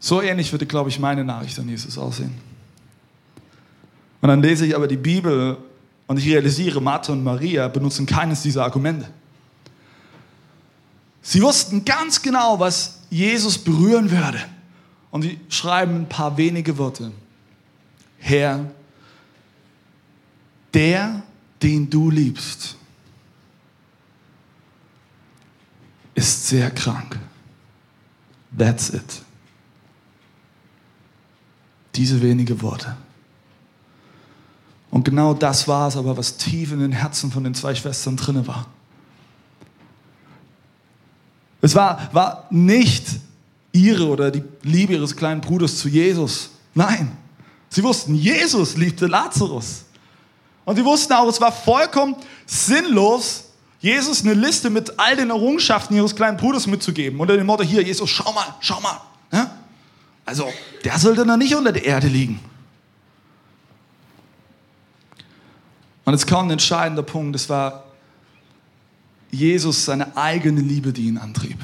So 0.00 0.20
ähnlich 0.20 0.50
würde, 0.50 0.66
glaube 0.66 0.90
ich, 0.90 0.98
meine 0.98 1.24
Nachricht 1.24 1.58
an 1.60 1.68
Jesus 1.68 1.96
aussehen. 1.96 2.34
Und 4.20 4.28
dann 4.28 4.42
lese 4.42 4.66
ich 4.66 4.74
aber 4.74 4.88
die 4.88 4.96
Bibel 4.96 5.58
und 6.06 6.18
ich 6.18 6.26
realisiere, 6.26 6.80
Martha 6.80 7.12
und 7.12 7.24
Maria 7.24 7.68
benutzen 7.68 8.06
keines 8.06 8.42
dieser 8.42 8.64
Argumente. 8.64 9.08
Sie 11.22 11.40
wussten 11.40 11.84
ganz 11.84 12.20
genau, 12.20 12.58
was 12.58 13.00
Jesus 13.08 13.56
berühren 13.56 14.10
würde. 14.10 14.40
Und 15.10 15.22
sie 15.22 15.38
schreiben 15.48 15.96
ein 15.96 16.08
paar 16.08 16.36
wenige 16.36 16.76
Worte. 16.78 17.12
Herr, 18.18 18.70
der, 20.74 21.22
den 21.62 21.88
du 21.88 22.10
liebst, 22.10 22.76
ist 26.14 26.48
sehr 26.48 26.70
krank. 26.70 27.18
That's 28.56 28.90
it. 28.90 29.22
Diese 31.94 32.20
wenige 32.20 32.60
Worte. 32.62 32.96
Und 34.92 35.04
genau 35.04 35.32
das 35.32 35.66
war 35.66 35.88
es 35.88 35.96
aber, 35.96 36.18
was 36.18 36.36
tief 36.36 36.70
in 36.70 36.80
den 36.80 36.92
Herzen 36.92 37.32
von 37.32 37.42
den 37.42 37.54
zwei 37.54 37.74
Schwestern 37.74 38.14
drinne 38.14 38.46
war. 38.46 38.66
Es 41.62 41.74
war, 41.74 42.10
war 42.12 42.46
nicht 42.50 43.06
ihre 43.72 44.06
oder 44.06 44.30
die 44.30 44.44
Liebe 44.62 44.92
ihres 44.92 45.16
kleinen 45.16 45.40
Bruders 45.40 45.78
zu 45.78 45.88
Jesus. 45.88 46.50
Nein. 46.74 47.10
Sie 47.70 47.82
wussten, 47.82 48.14
Jesus 48.14 48.76
liebte 48.76 49.06
Lazarus. 49.06 49.86
Und 50.66 50.76
sie 50.76 50.84
wussten 50.84 51.14
auch, 51.14 51.26
es 51.26 51.40
war 51.40 51.52
vollkommen 51.52 52.14
sinnlos, 52.44 53.44
Jesus 53.80 54.22
eine 54.22 54.34
Liste 54.34 54.68
mit 54.68 54.98
all 54.98 55.16
den 55.16 55.30
Errungenschaften 55.30 55.96
ihres 55.96 56.14
kleinen 56.14 56.36
Bruders 56.36 56.66
mitzugeben. 56.66 57.18
Unter 57.18 57.38
dem 57.38 57.46
Motto, 57.46 57.62
hier, 57.62 57.82
Jesus, 57.82 58.10
schau 58.10 58.30
mal, 58.32 58.54
schau 58.60 58.78
mal. 58.82 59.00
Ja? 59.32 59.56
Also, 60.26 60.52
der 60.84 60.98
sollte 60.98 61.24
noch 61.24 61.38
nicht 61.38 61.54
unter 61.54 61.72
der 61.72 61.86
Erde 61.86 62.08
liegen. 62.08 62.51
Und 66.04 66.12
jetzt 66.12 66.26
kommt 66.26 66.48
ein 66.48 66.52
entscheidender 66.52 67.02
Punkt, 67.02 67.36
es 67.36 67.48
war 67.48 67.84
Jesus, 69.30 69.84
seine 69.84 70.16
eigene 70.16 70.60
Liebe, 70.60 70.92
die 70.92 71.06
ihn 71.06 71.18
antrieb. 71.18 71.58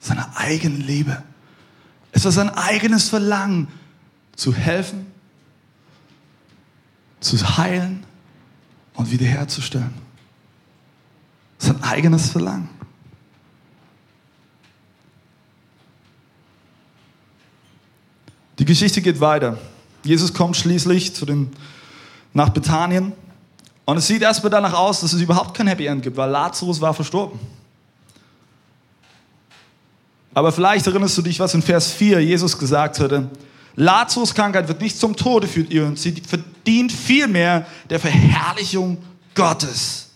Seine 0.00 0.36
eigene 0.36 0.76
Liebe. 0.76 1.22
Es 2.12 2.24
war 2.24 2.32
sein 2.32 2.50
eigenes 2.50 3.08
Verlangen, 3.08 3.68
zu 4.34 4.54
helfen, 4.54 5.06
zu 7.20 7.36
heilen 7.56 8.04
und 8.94 9.10
wiederherzustellen. 9.10 9.94
Sein 11.58 11.82
eigenes 11.82 12.30
Verlangen. 12.30 12.68
Die 18.58 18.64
Geschichte 18.64 19.00
geht 19.00 19.20
weiter. 19.20 19.58
Jesus 20.02 20.32
kommt 20.34 20.56
schließlich 20.56 21.14
zu 21.14 21.24
dem, 21.26 21.50
nach 22.34 22.50
Bethanien 22.50 23.12
und 23.86 23.96
es 23.96 24.06
sieht 24.06 24.20
erstmal 24.20 24.50
danach 24.50 24.74
aus, 24.74 25.00
dass 25.00 25.12
es 25.12 25.20
überhaupt 25.20 25.56
kein 25.56 25.68
Happy 25.68 25.86
End 25.86 26.02
gibt, 26.02 26.16
weil 26.16 26.28
Lazarus 26.28 26.80
war 26.80 26.92
verstorben. 26.92 27.38
Aber 30.34 30.52
vielleicht 30.52 30.86
erinnerst 30.86 31.16
du 31.16 31.22
dich, 31.22 31.40
was 31.40 31.54
in 31.54 31.62
Vers 31.62 31.92
4 31.92 32.22
Jesus 32.22 32.58
gesagt 32.58 33.00
hatte. 33.00 33.30
Lazarus 33.76 34.34
Krankheit 34.34 34.66
wird 34.68 34.80
nicht 34.80 34.98
zum 34.98 35.16
Tode 35.16 35.46
führen, 35.46 35.96
sie 35.96 36.12
verdient 36.12 36.92
vielmehr 36.92 37.66
der 37.88 38.00
Verherrlichung 38.00 38.98
Gottes. 39.34 40.10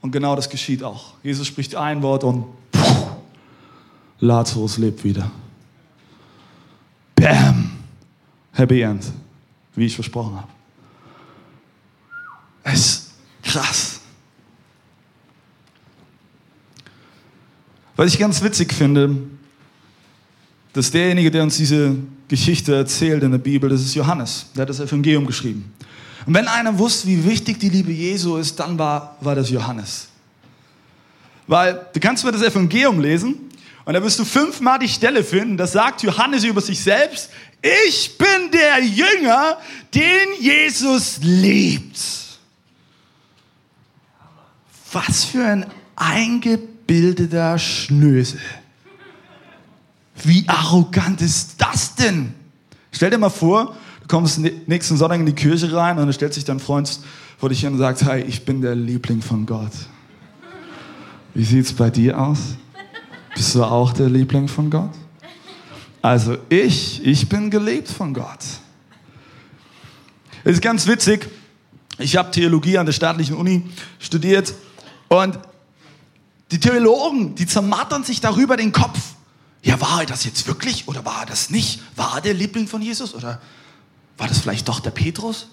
Und 0.00 0.10
genau 0.10 0.34
das 0.34 0.48
geschieht 0.48 0.82
auch. 0.82 1.14
Jesus 1.22 1.46
spricht 1.46 1.74
ein 1.74 2.02
Wort 2.02 2.24
und 2.24 2.46
puh, 2.72 3.08
Lazarus 4.20 4.78
lebt 4.78 5.04
wieder. 5.04 5.30
Bam! 7.14 7.72
Happy 8.52 8.80
End, 8.80 9.04
wie 9.74 9.86
ich 9.86 9.94
versprochen 9.94 10.36
habe. 10.36 10.57
Es 12.72 12.80
ist 12.80 13.10
krass. 13.42 14.00
Was 17.96 18.12
ich 18.12 18.18
ganz 18.18 18.42
witzig 18.42 18.72
finde, 18.72 19.16
dass 20.72 20.90
derjenige, 20.90 21.30
der 21.30 21.42
uns 21.42 21.56
diese 21.56 21.96
Geschichte 22.28 22.76
erzählt 22.76 23.22
in 23.22 23.32
der 23.32 23.38
Bibel, 23.38 23.68
das 23.68 23.80
ist 23.80 23.94
Johannes. 23.94 24.46
Der 24.54 24.62
hat 24.62 24.68
das 24.68 24.80
Evangelium 24.80 25.26
geschrieben. 25.26 25.72
Und 26.26 26.34
wenn 26.34 26.46
einer 26.46 26.78
wusste, 26.78 27.08
wie 27.08 27.24
wichtig 27.24 27.58
die 27.58 27.70
Liebe 27.70 27.90
Jesu 27.90 28.36
ist, 28.36 28.60
dann 28.60 28.78
war, 28.78 29.16
war 29.20 29.34
das 29.34 29.50
Johannes. 29.50 30.08
Weil 31.46 31.86
du 31.92 31.98
kannst 31.98 32.24
mir 32.24 32.32
das 32.32 32.42
Evangelium 32.42 33.00
lesen 33.00 33.50
und 33.84 33.94
da 33.94 34.02
wirst 34.02 34.18
du 34.18 34.24
fünfmal 34.24 34.78
die 34.78 34.88
Stelle 34.88 35.24
finden, 35.24 35.56
da 35.56 35.66
sagt 35.66 36.02
Johannes 36.02 36.44
über 36.44 36.60
sich 36.60 36.78
selbst, 36.80 37.30
ich 37.62 38.16
bin 38.18 38.50
der 38.52 38.84
Jünger, 38.84 39.56
den 39.94 40.40
Jesus 40.40 41.18
liebt. 41.22 42.27
Was 44.92 45.24
für 45.24 45.44
ein 45.44 45.66
eingebildeter 45.96 47.58
Schnösel. 47.58 48.40
Wie 50.24 50.48
arrogant 50.48 51.20
ist 51.20 51.56
das 51.58 51.94
denn? 51.94 52.34
Stell 52.90 53.10
dir 53.10 53.18
mal 53.18 53.28
vor, 53.28 53.76
du 54.00 54.08
kommst 54.08 54.38
nächsten 54.38 54.96
Sonntag 54.96 55.20
in 55.20 55.26
die 55.26 55.34
Kirche 55.34 55.72
rein 55.72 55.98
und 55.98 56.06
dann 56.06 56.12
stellt 56.12 56.34
sich 56.34 56.44
dein 56.44 56.58
Freund 56.58 57.00
vor 57.38 57.50
dich 57.50 57.60
hin 57.60 57.72
und 57.72 57.78
sagt, 57.78 58.02
hey, 58.02 58.22
ich 58.22 58.44
bin 58.44 58.62
der 58.62 58.74
Liebling 58.74 59.22
von 59.22 59.46
Gott. 59.46 59.72
Wie 61.34 61.44
sieht's 61.44 61.72
bei 61.72 61.90
dir 61.90 62.18
aus? 62.18 62.38
Bist 63.34 63.54
du 63.54 63.62
auch 63.62 63.92
der 63.92 64.08
Liebling 64.08 64.48
von 64.48 64.70
Gott? 64.70 64.90
Also 66.02 66.38
ich, 66.48 67.04
ich 67.04 67.28
bin 67.28 67.50
geliebt 67.50 67.88
von 67.88 68.14
Gott. 68.14 68.44
Es 70.42 70.54
ist 70.54 70.62
ganz 70.62 70.86
witzig. 70.86 71.28
Ich 71.98 72.16
habe 72.16 72.30
Theologie 72.30 72.78
an 72.78 72.86
der 72.86 72.92
staatlichen 72.92 73.36
Uni 73.36 73.64
studiert 73.98 74.54
und 75.08 75.38
die 76.50 76.60
Theologen, 76.60 77.34
die 77.34 77.46
zermattern 77.46 78.04
sich 78.04 78.20
darüber 78.20 78.56
den 78.56 78.72
Kopf. 78.72 78.98
Ja, 79.62 79.80
war 79.80 80.00
er 80.00 80.06
das 80.06 80.24
jetzt 80.24 80.46
wirklich 80.46 80.88
oder 80.88 81.04
war 81.04 81.20
er 81.20 81.26
das 81.26 81.50
nicht? 81.50 81.80
War 81.96 82.16
er 82.16 82.20
der 82.20 82.34
Liebling 82.34 82.68
von 82.68 82.80
Jesus 82.80 83.14
oder 83.14 83.40
war 84.16 84.28
das 84.28 84.38
vielleicht 84.38 84.68
doch 84.68 84.80
der 84.80 84.90
Petrus? 84.90 85.48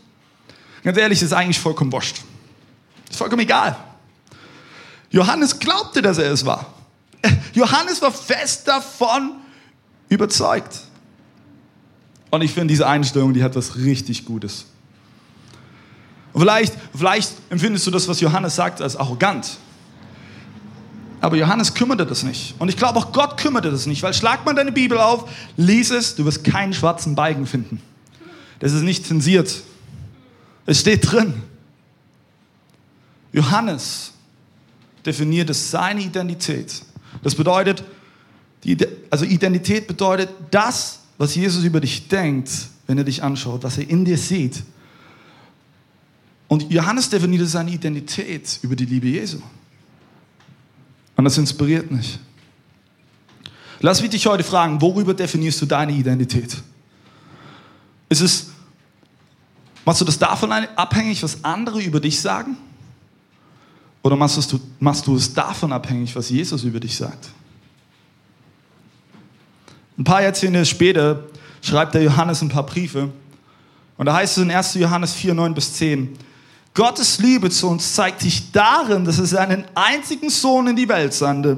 Ganz 0.83 0.97
ehrlich, 0.97 1.19
das 1.19 1.27
ist 1.27 1.33
eigentlich 1.33 1.59
vollkommen 1.59 1.91
wurscht. 1.91 2.21
Ist 3.09 3.17
vollkommen 3.17 3.41
egal. 3.41 3.75
Johannes 5.09 5.59
glaubte, 5.59 6.01
dass 6.01 6.17
er 6.17 6.31
es 6.31 6.45
war. 6.45 6.74
Johannes 7.53 8.01
war 8.01 8.12
fest 8.12 8.67
davon 8.67 9.31
überzeugt. 10.09 10.81
Und 12.29 12.41
ich 12.41 12.51
finde, 12.51 12.67
diese 12.67 12.88
Einstellung, 12.88 13.33
die 13.33 13.43
hat 13.43 13.55
was 13.55 13.77
richtig 13.77 14.25
Gutes. 14.25 14.65
Vielleicht, 16.38 16.74
vielleicht 16.94 17.32
empfindest 17.50 17.88
du 17.88 17.92
das, 17.92 18.08
was 18.08 18.20
Johannes 18.20 18.56
sagt, 18.56 18.82
als 18.82 18.96
arrogant. 18.96 19.58
Aber 21.22 21.38
Johannes 21.38 21.74
kümmerte 21.74 22.06
das 22.06 22.24
nicht. 22.24 22.56
Und 22.60 22.68
ich 22.70 22.77
glaube, 22.77 23.00
auch 23.00 23.12
Gott 23.12 23.38
kümmerte 23.38 23.72
das 23.72 23.86
nicht, 23.86 24.04
weil 24.04 24.13
schlag 24.13 24.46
mal 24.46 24.54
deine 24.54 24.72
Bibel 24.72 24.98
auf, 24.98 25.30
lies 25.56 25.92
es, 25.92 26.15
du 26.15 26.25
wirst 26.25 26.44
keinen 26.44 26.74
schwarzen 26.74 27.15
Balken 27.15 27.48
finden. 27.48 27.82
Das 28.60 28.74
ist 28.74 28.82
nicht 28.82 29.06
zensiert. 29.06 29.63
Es 30.65 30.82
steht 30.82 31.10
drin. 31.10 31.42
Johannes 33.32 34.12
definiert 35.06 35.50
es 35.50 35.72
seine 35.72 36.01
Identität. 36.01 36.82
Das 37.24 37.36
bedeutet, 37.36 37.84
also 39.10 39.25
Identität 39.25 39.88
bedeutet 39.88 40.30
das, 40.51 41.00
was 41.18 41.34
Jesus 41.36 41.63
über 41.63 41.80
dich 41.80 42.08
denkt, 42.08 42.50
wenn 42.88 42.98
er 42.98 43.04
dich 43.04 43.24
anschaut, 43.24 43.63
was 43.63 43.77
er 43.77 43.89
in 43.89 44.04
dir 44.04 44.18
sieht. 44.18 44.63
Und 46.55 46.71
Johannes 46.71 47.09
definiert 47.09 47.45
seine 47.50 47.69
Identität 47.69 48.59
über 48.62 48.77
die 48.77 48.85
Liebe 48.85 49.07
Jesu. 49.07 49.41
Und 51.17 51.25
das 51.25 51.38
inspiriert 51.38 51.91
mich. 51.91 52.17
Lass 53.81 54.01
mich 54.01 54.12
dich 54.12 54.25
heute 54.25 54.45
fragen, 54.45 54.79
worüber 54.79 55.13
definierst 55.13 55.62
du 55.62 55.65
deine 55.65 55.91
Identität? 55.91 56.55
Ist 58.07 58.21
es, 58.21 58.51
machst 59.83 60.00
du 60.00 60.05
das 60.05 60.17
davon 60.17 60.50
abhängig, 60.53 61.21
was 61.24 61.43
andere 61.43 61.81
über 61.81 62.00
dich 62.00 62.21
sagen? 62.21 62.55
Oder 64.01 64.15
machst 64.15 64.50
du, 64.53 64.57
machst 64.79 65.05
du 65.07 65.17
es 65.17 65.33
davon 65.33 65.74
abhängig, 65.74 66.15
was 66.15 66.29
Jesus 66.29 66.63
über 66.63 66.79
dich 66.79 66.95
sagt? 66.95 67.31
Ein 69.97 70.05
paar 70.05 70.21
Jahrzehnte 70.21 70.65
später 70.65 71.25
schreibt 71.62 71.95
der 71.95 72.03
Johannes 72.03 72.41
ein 72.41 72.47
paar 72.47 72.65
Briefe. 72.65 73.12
Und 73.97 74.05
da 74.05 74.13
heißt 74.13 74.38
es 74.38 74.43
in 74.43 74.51
1. 74.51 74.75
Johannes 74.75 75.15
4, 75.15 75.33
9 75.33 75.53
bis 75.53 75.74
10, 75.74 76.17
Gottes 76.75 77.20
Liebe 77.20 77.50
zu 77.50 77.70
uns 77.70 77.94
zeigt 77.94 78.22
sich 78.22 78.51
darin, 78.51 79.05
dass 79.05 79.17
er 79.17 79.25
seinen 79.25 79.65
einzigen 79.74 80.29
Sohn 80.29 80.67
in 80.67 80.75
die 80.75 80.89
Welt 80.89 81.13
sandte, 81.13 81.58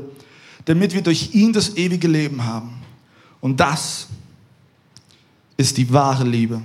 damit 0.65 0.93
wir 0.93 1.01
durch 1.01 1.33
ihn 1.33 1.51
das 1.51 1.75
ewige 1.75 2.07
Leben 2.07 2.45
haben. 2.45 2.83
Und 3.41 3.59
das 3.59 4.07
ist 5.57 5.77
die 5.77 5.91
wahre 5.91 6.23
Liebe. 6.23 6.61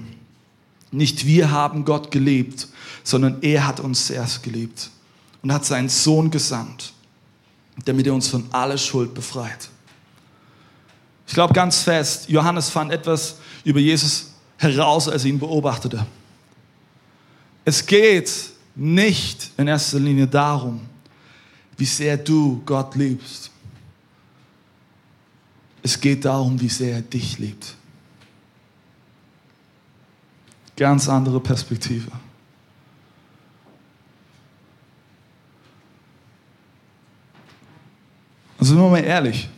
Nicht 0.90 1.24
wir 1.26 1.50
haben 1.50 1.86
Gott 1.86 2.10
geliebt, 2.10 2.68
sondern 3.02 3.40
er 3.40 3.66
hat 3.66 3.80
uns 3.80 4.06
zuerst 4.06 4.42
geliebt 4.42 4.90
und 5.42 5.50
hat 5.50 5.64
seinen 5.64 5.88
Sohn 5.88 6.30
gesandt, 6.30 6.92
damit 7.86 8.06
er 8.06 8.12
uns 8.12 8.28
von 8.28 8.44
aller 8.52 8.76
Schuld 8.76 9.14
befreit. 9.14 9.70
Ich 11.26 11.32
glaube 11.32 11.54
ganz 11.54 11.80
fest, 11.80 12.28
Johannes 12.28 12.68
fand 12.68 12.92
etwas 12.92 13.36
über 13.64 13.80
Jesus 13.80 14.32
heraus, 14.58 15.08
als 15.08 15.24
er 15.24 15.30
ihn 15.30 15.38
beobachtete. 15.38 16.04
Es 17.64 17.86
geht 17.86 18.51
nicht 18.74 19.50
in 19.56 19.68
erster 19.68 19.98
Linie 19.98 20.26
darum, 20.26 20.80
wie 21.76 21.84
sehr 21.84 22.16
du 22.16 22.62
Gott 22.64 22.94
liebst. 22.94 23.50
Es 25.82 26.00
geht 26.00 26.24
darum, 26.24 26.60
wie 26.60 26.68
sehr 26.68 26.96
er 26.96 27.02
dich 27.02 27.38
liebt. 27.38 27.74
Ganz 30.76 31.08
andere 31.08 31.40
Perspektive. 31.40 32.10
Und 38.58 38.66
sind 38.66 38.78
wir 38.78 38.88
mal 38.88 39.02
ehrlich, 39.02 39.48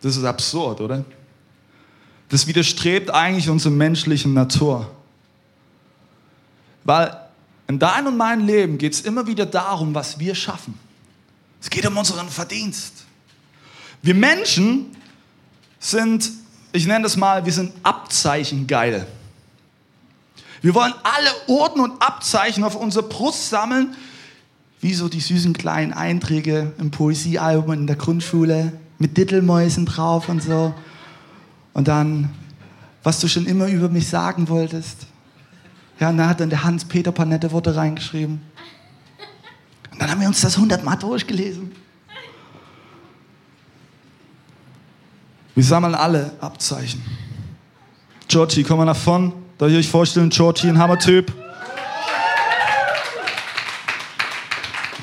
das 0.00 0.16
ist 0.16 0.24
absurd, 0.24 0.80
oder? 0.80 1.04
Das 2.30 2.46
widerstrebt 2.46 3.10
eigentlich 3.10 3.50
unserer 3.50 3.72
menschlichen 3.72 4.32
Natur. 4.32 4.90
Weil 6.84 7.19
in 7.70 7.78
deinem 7.78 8.08
und 8.08 8.16
meinem 8.16 8.44
Leben 8.48 8.78
geht 8.78 8.94
es 8.94 9.02
immer 9.02 9.28
wieder 9.28 9.46
darum, 9.46 9.94
was 9.94 10.18
wir 10.18 10.34
schaffen. 10.34 10.74
Es 11.60 11.70
geht 11.70 11.86
um 11.86 11.96
unseren 11.96 12.28
Verdienst. 12.28 13.04
Wir 14.02 14.16
Menschen 14.16 14.86
sind, 15.78 16.32
ich 16.72 16.88
nenne 16.88 17.04
das 17.04 17.16
mal, 17.16 17.46
wir 17.46 17.52
sind 17.52 17.72
Abzeichen 17.84 18.66
geil. 18.66 19.06
Wir 20.62 20.74
wollen 20.74 20.92
alle 21.04 21.30
Orden 21.46 21.80
und 21.80 22.02
Abzeichen 22.02 22.64
auf 22.64 22.74
unserer 22.74 23.04
Brust 23.04 23.50
sammeln, 23.50 23.94
wie 24.80 24.92
so 24.92 25.08
die 25.08 25.20
süßen 25.20 25.52
kleinen 25.52 25.92
Einträge 25.92 26.72
im 26.78 26.90
Poesiealbum 26.90 27.72
in 27.72 27.86
der 27.86 27.94
Grundschule 27.94 28.72
mit 28.98 29.16
Dittelmäusen 29.16 29.86
drauf 29.86 30.28
und 30.28 30.42
so. 30.42 30.74
Und 31.72 31.86
dann, 31.86 32.30
was 33.04 33.20
du 33.20 33.28
schon 33.28 33.46
immer 33.46 33.68
über 33.68 33.88
mich 33.88 34.08
sagen 34.08 34.48
wolltest. 34.48 35.06
Ja, 36.00 36.08
und 36.08 36.16
dann 36.16 36.28
hat 36.30 36.40
dann 36.40 36.48
der 36.48 36.64
Hans-Peter 36.64 37.10
ein 37.10 37.14
paar 37.14 37.26
nette 37.26 37.52
Worte 37.52 37.76
reingeschrieben. 37.76 38.40
Und 39.92 40.00
dann 40.00 40.10
haben 40.10 40.20
wir 40.22 40.28
uns 40.28 40.40
das 40.40 40.56
hundertmal 40.56 40.96
durchgelesen. 40.96 41.72
Wir 45.54 45.64
sammeln 45.64 45.94
alle 45.94 46.32
Abzeichen. 46.40 47.04
Georgie, 48.28 48.62
komm 48.62 48.78
mal 48.78 48.86
nach 48.86 48.96
vorn. 48.96 49.34
Darf 49.58 49.68
ich 49.68 49.76
euch 49.76 49.90
vorstellen, 49.90 50.30
Georgie, 50.30 50.68
ein 50.68 50.78
Hammertyp. 50.78 51.34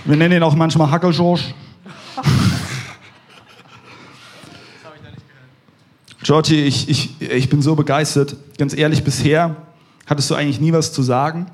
Wir 0.06 0.16
nennen 0.16 0.38
ihn 0.38 0.44
auch 0.44 0.56
manchmal 0.56 0.90
Hacker 0.90 1.12
George. 1.12 1.54
Georgie, 6.24 6.64
ich, 6.64 6.90
ich, 6.90 7.22
ich 7.22 7.50
bin 7.50 7.62
so 7.62 7.76
begeistert. 7.76 8.36
Ganz 8.58 8.74
ehrlich, 8.76 9.04
bisher 9.04 9.67
hattest 10.08 10.30
du 10.32 10.36
eigentlich 10.36 10.60
nie 10.60 10.74
was 10.74 10.92
zu 10.92 11.04
sagen. 11.04 11.46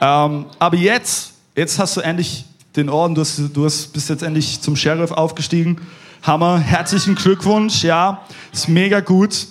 Ähm, 0.00 0.46
aber 0.58 0.76
jetzt, 0.76 1.34
jetzt 1.54 1.78
hast 1.78 1.96
du 1.96 2.00
endlich 2.00 2.44
den 2.74 2.88
Orden, 2.88 3.14
du, 3.14 3.20
hast, 3.20 3.38
du 3.52 3.64
hast, 3.64 3.92
bist 3.92 4.08
jetzt 4.08 4.22
endlich 4.22 4.60
zum 4.60 4.74
Sheriff 4.74 5.12
aufgestiegen. 5.12 5.80
Hammer, 6.22 6.58
herzlichen 6.58 7.14
Glückwunsch, 7.14 7.84
ja, 7.84 8.22
ist 8.52 8.68
mega 8.68 9.00
gut. 9.00 9.46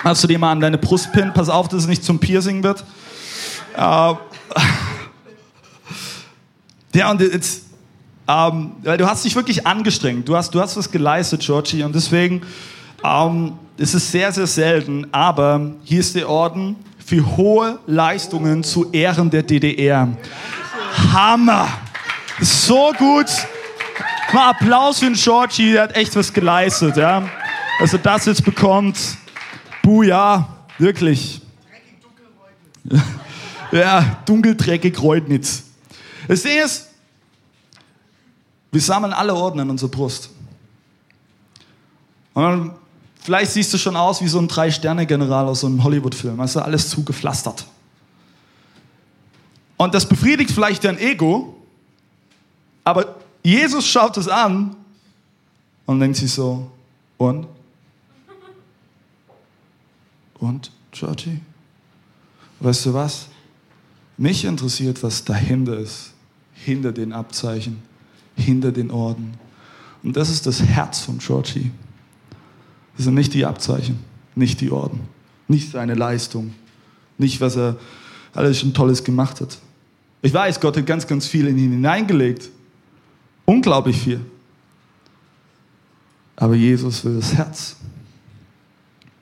Hast 0.00 0.22
du 0.22 0.28
dir 0.28 0.38
mal 0.38 0.52
an 0.52 0.60
deine 0.60 0.78
Brust 0.78 1.12
pin? 1.12 1.32
Pass 1.32 1.48
auf, 1.48 1.68
dass 1.68 1.82
es 1.82 1.88
nicht 1.88 2.04
zum 2.04 2.18
Piercing 2.18 2.62
wird. 2.62 2.84
Äh, 3.76 3.80
ja, 6.94 7.10
und 7.10 7.20
jetzt, 7.20 7.64
ähm, 8.28 8.72
weil 8.82 8.98
du 8.98 9.06
hast 9.06 9.24
dich 9.24 9.34
wirklich 9.34 9.66
angestrengt. 9.66 10.28
Du 10.28 10.36
hast, 10.36 10.54
du 10.54 10.60
hast 10.60 10.76
was 10.76 10.90
geleistet, 10.90 11.40
Georgie, 11.40 11.82
und 11.82 11.94
deswegen 11.94 12.42
ähm, 13.02 13.52
ist 13.76 13.94
es 13.94 14.10
sehr, 14.10 14.32
sehr 14.32 14.46
selten. 14.46 15.06
Aber 15.12 15.72
hier 15.84 16.00
ist 16.00 16.14
der 16.14 16.28
Orden 16.28 16.76
für 17.04 17.36
hohe 17.36 17.78
Leistungen 17.86 18.64
zu 18.64 18.90
Ehren 18.92 19.30
der 19.30 19.42
DDR. 19.42 20.08
Hammer! 21.12 21.68
So 22.40 22.92
gut. 22.96 23.26
Mal 24.32 24.50
Applaus 24.50 24.98
für 24.98 25.04
den 25.06 25.14
Georgie, 25.14 25.72
der 25.72 25.82
hat 25.82 25.96
echt 25.96 26.16
was 26.16 26.32
geleistet, 26.32 26.96
ja. 26.96 27.28
Also 27.78 27.98
das 27.98 28.24
jetzt 28.24 28.44
bekommt. 28.44 28.98
Buja, 29.82 30.48
wirklich. 30.78 31.40
Ja, 33.72 34.18
dunkeldreckig 34.24 35.02
Reutnitz. 35.02 35.64
Das 36.28 36.42
Ding 36.42 36.62
ist, 36.64 36.90
wir 38.70 38.80
sammeln 38.80 39.12
alle 39.12 39.34
Orden 39.34 39.58
an 39.58 39.68
unserer 39.68 39.90
Brust. 39.90 40.30
Und 42.34 42.42
dann 42.42 42.74
Vielleicht 43.24 43.52
siehst 43.52 43.72
du 43.72 43.78
schon 43.78 43.96
aus 43.96 44.20
wie 44.20 44.28
so 44.28 44.38
ein 44.38 44.48
Drei-Sterne-General 44.48 45.46
aus 45.46 45.60
so 45.60 45.66
einem 45.66 45.82
Hollywood-Film. 45.82 46.36
Du, 46.36 46.62
alles 46.62 46.90
zugepflastert. 46.90 47.64
Und 49.78 49.94
das 49.94 50.06
befriedigt 50.06 50.50
vielleicht 50.50 50.84
dein 50.84 50.98
Ego, 50.98 51.56
aber 52.84 53.16
Jesus 53.42 53.86
schaut 53.86 54.18
es 54.18 54.28
an 54.28 54.76
und 55.86 56.00
denkt 56.00 56.18
sich 56.18 56.30
so, 56.32 56.70
und? 57.16 57.46
Und, 60.38 60.70
Georgie? 60.92 61.40
weißt 62.60 62.84
du 62.84 62.92
was? 62.92 63.28
Mich 64.18 64.44
interessiert, 64.44 65.02
was 65.02 65.24
dahinter 65.24 65.78
ist, 65.78 66.12
hinter 66.52 66.92
den 66.92 67.14
Abzeichen, 67.14 67.80
hinter 68.36 68.70
den 68.70 68.90
Orden. 68.90 69.32
Und 70.02 70.14
das 70.14 70.28
ist 70.28 70.44
das 70.46 70.62
Herz 70.62 71.00
von 71.00 71.16
Georgie. 71.16 71.70
Das 72.96 73.04
sind 73.04 73.14
nicht 73.14 73.34
die 73.34 73.44
Abzeichen, 73.44 73.98
nicht 74.34 74.60
die 74.60 74.70
Orden, 74.70 75.00
nicht 75.48 75.70
seine 75.70 75.94
Leistung, 75.94 76.54
nicht 77.18 77.40
was 77.40 77.56
er 77.56 77.76
alles 78.34 78.60
schon 78.60 78.74
Tolles 78.74 79.02
gemacht 79.02 79.40
hat. 79.40 79.58
Ich 80.22 80.32
weiß, 80.32 80.60
Gott 80.60 80.76
hat 80.76 80.86
ganz, 80.86 81.06
ganz 81.06 81.26
viel 81.26 81.46
in 81.46 81.58
ihn 81.58 81.72
hineingelegt. 81.72 82.48
Unglaublich 83.44 83.96
viel. 83.98 84.20
Aber 86.36 86.54
Jesus 86.54 87.04
will 87.04 87.16
das 87.16 87.34
Herz. 87.34 87.76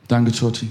Danke, 0.06 0.30
Georgie. 0.30 0.70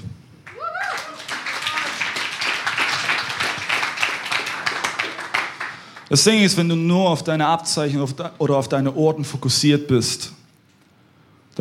Das 6.10 6.24
Ding 6.26 6.44
ist, 6.44 6.58
wenn 6.58 6.68
du 6.68 6.76
nur 6.76 7.10
auf 7.10 7.24
deine 7.24 7.48
Abzeichen 7.48 8.06
oder 8.38 8.58
auf 8.58 8.68
deine 8.68 8.96
Orden 8.96 9.24
fokussiert 9.24 9.88
bist, 9.88 10.34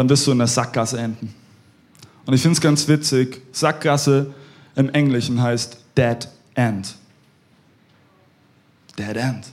dann 0.01 0.09
wirst 0.09 0.27
du 0.27 0.33
in 0.33 0.39
der 0.39 0.47
Sackgasse 0.47 0.99
enden. 0.99 1.35
Und 2.25 2.33
ich 2.33 2.41
finde 2.41 2.55
es 2.55 2.61
ganz 2.63 2.89
witzig, 2.89 3.43
Sackgasse 3.53 4.33
im 4.75 4.89
Englischen 4.89 5.43
heißt 5.43 5.77
Dead 5.95 6.27
End. 6.55 6.95
Dead 8.99 9.15
End. 9.15 9.45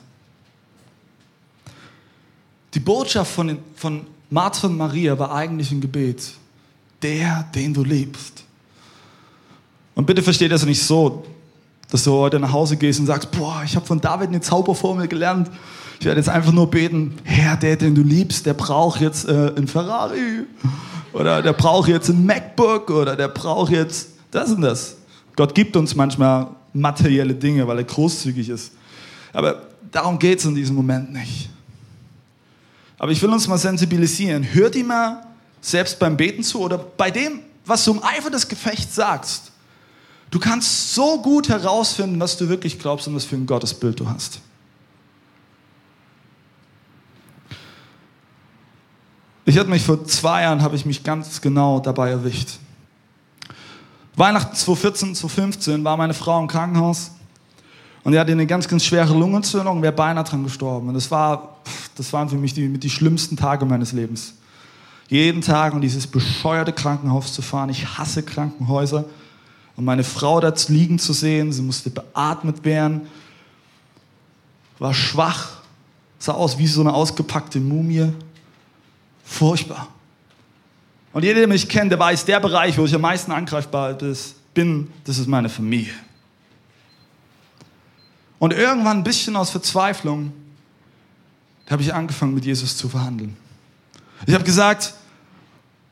Die 2.73 2.79
Botschaft 2.79 3.29
von, 3.29 3.59
von 3.75 4.07
Martha 4.29 4.67
und 4.67 4.77
Maria 4.77 5.19
war 5.19 5.33
eigentlich 5.33 5.69
ein 5.73 5.81
Gebet. 5.81 6.31
Der, 7.01 7.45
den 7.53 7.73
du 7.73 7.83
liebst. 7.83 8.45
Und 9.95 10.05
bitte 10.05 10.23
versteht 10.23 10.53
das 10.53 10.65
nicht 10.65 10.81
so, 10.81 11.25
dass 11.91 12.05
du 12.05 12.13
heute 12.13 12.39
nach 12.39 12.53
Hause 12.53 12.77
gehst 12.77 13.01
und 13.01 13.07
sagst, 13.07 13.31
boah, 13.31 13.63
ich 13.65 13.75
habe 13.75 13.85
von 13.85 13.99
David 13.99 14.29
eine 14.29 14.39
Zauberformel 14.39 15.09
gelernt. 15.09 15.51
Ich 15.99 16.05
werde 16.05 16.19
jetzt 16.19 16.29
einfach 16.29 16.51
nur 16.51 16.69
beten, 16.69 17.15
Herr, 17.23 17.57
der, 17.57 17.75
den 17.75 17.95
du 17.95 18.03
liebst, 18.03 18.45
der 18.45 18.53
braucht 18.53 19.01
jetzt 19.01 19.27
äh, 19.27 19.53
einen 19.55 19.67
Ferrari 19.67 20.45
oder 21.13 21.41
der 21.41 21.53
braucht 21.53 21.89
jetzt 21.89 22.09
ein 22.09 22.25
MacBook 22.25 22.89
oder 22.89 23.15
der 23.15 23.29
braucht 23.29 23.71
jetzt 23.71 24.09
das 24.31 24.51
und 24.51 24.61
das. 24.61 24.97
Gott 25.35 25.55
gibt 25.55 25.75
uns 25.75 25.95
manchmal 25.95 26.47
materielle 26.73 27.33
Dinge, 27.33 27.67
weil 27.67 27.79
er 27.79 27.83
großzügig 27.83 28.49
ist. 28.49 28.73
Aber 29.33 29.63
darum 29.91 30.19
geht 30.19 30.39
es 30.39 30.45
in 30.45 30.55
diesem 30.55 30.75
Moment 30.75 31.11
nicht. 31.11 31.49
Aber 32.99 33.11
ich 33.11 33.21
will 33.21 33.29
uns 33.29 33.47
mal 33.47 33.57
sensibilisieren. 33.57 34.43
Hört 34.53 34.75
ihm 34.75 34.87
mal 34.87 35.23
selbst 35.61 35.99
beim 35.99 36.17
Beten 36.17 36.43
zu 36.43 36.59
oder 36.59 36.77
bei 36.77 37.11
dem, 37.11 37.39
was 37.65 37.83
du 37.85 37.93
im 37.93 38.03
Eifer 38.03 38.29
des 38.29 38.47
Gefechts 38.47 38.95
sagst. 38.95 39.51
Du 40.29 40.39
kannst 40.39 40.93
so 40.93 41.21
gut 41.21 41.49
herausfinden, 41.49 42.19
was 42.19 42.37
du 42.37 42.49
wirklich 42.49 42.79
glaubst 42.79 43.07
und 43.07 43.15
was 43.15 43.25
für 43.25 43.35
ein 43.35 43.45
Gottesbild 43.45 43.99
du 43.99 44.09
hast. 44.09 44.39
Ich 49.49 49.57
hatte 49.57 49.69
mich 49.69 49.83
vor 49.83 50.03
zwei 50.03 50.41
Jahren, 50.41 50.61
habe 50.61 50.75
ich 50.75 50.85
mich 50.85 51.05
ganz 51.05 51.39
genau 51.39 51.79
dabei 51.79 52.09
erwischt. 52.09 52.59
Weihnachten 54.17 54.53
2014, 54.53 55.15
2015 55.15 55.85
war 55.85 55.95
meine 55.95 56.13
Frau 56.13 56.37
im 56.41 56.47
Krankenhaus 56.47 57.11
und 58.03 58.11
die 58.11 58.19
hatte 58.19 58.33
eine 58.33 58.45
ganz, 58.45 58.67
ganz 58.67 58.83
schwere 58.83 59.13
Lungenentzündung 59.13 59.77
und 59.77 59.83
wäre 59.83 59.93
beinahe 59.93 60.25
dran 60.25 60.43
gestorben. 60.43 60.89
Und 60.89 60.95
das, 60.95 61.09
war, 61.11 61.59
das 61.95 62.11
waren 62.11 62.27
für 62.27 62.35
mich 62.35 62.55
die, 62.55 62.77
die 62.77 62.89
schlimmsten 62.89 63.37
Tage 63.37 63.63
meines 63.63 63.93
Lebens. 63.93 64.33
Jeden 65.07 65.39
Tag 65.39 65.73
in 65.73 65.79
dieses 65.79 66.07
bescheuerte 66.07 66.73
Krankenhaus 66.73 67.31
zu 67.31 67.41
fahren. 67.41 67.69
Ich 67.69 67.97
hasse 67.97 68.23
Krankenhäuser. 68.23 69.05
Und 69.77 69.85
meine 69.85 70.03
Frau 70.03 70.41
da 70.41 70.53
liegen 70.67 70.99
zu 70.99 71.13
sehen, 71.13 71.53
sie 71.53 71.61
musste 71.61 71.89
beatmet 71.89 72.65
werden, 72.65 73.07
war 74.77 74.93
schwach, 74.93 75.51
sah 76.19 76.33
aus 76.33 76.57
wie 76.57 76.67
so 76.67 76.81
eine 76.81 76.93
ausgepackte 76.93 77.61
Mumie. 77.61 78.11
Furchtbar. 79.27 79.89
Und 81.11 81.23
jeder, 81.23 81.39
der 81.39 81.47
mich 81.47 81.67
kennt, 81.67 81.91
der 81.91 81.99
weiß, 81.99 82.25
der 82.25 82.39
Bereich, 82.39 82.77
wo 82.77 82.85
ich 82.85 82.95
am 82.95 83.01
meisten 83.01 83.31
angreifbar 83.31 83.93
bin, 84.53 84.91
das 85.03 85.17
ist 85.17 85.27
meine 85.27 85.49
Familie. 85.49 85.93
Und 88.39 88.53
irgendwann 88.53 88.99
ein 88.99 89.03
bisschen 89.03 89.35
aus 89.35 89.49
Verzweiflung, 89.49 90.31
da 91.65 91.73
habe 91.73 91.83
ich 91.83 91.93
angefangen, 91.93 92.33
mit 92.33 92.45
Jesus 92.45 92.77
zu 92.77 92.87
verhandeln. 92.87 93.35
Ich 94.25 94.33
habe 94.33 94.43
gesagt, 94.43 94.93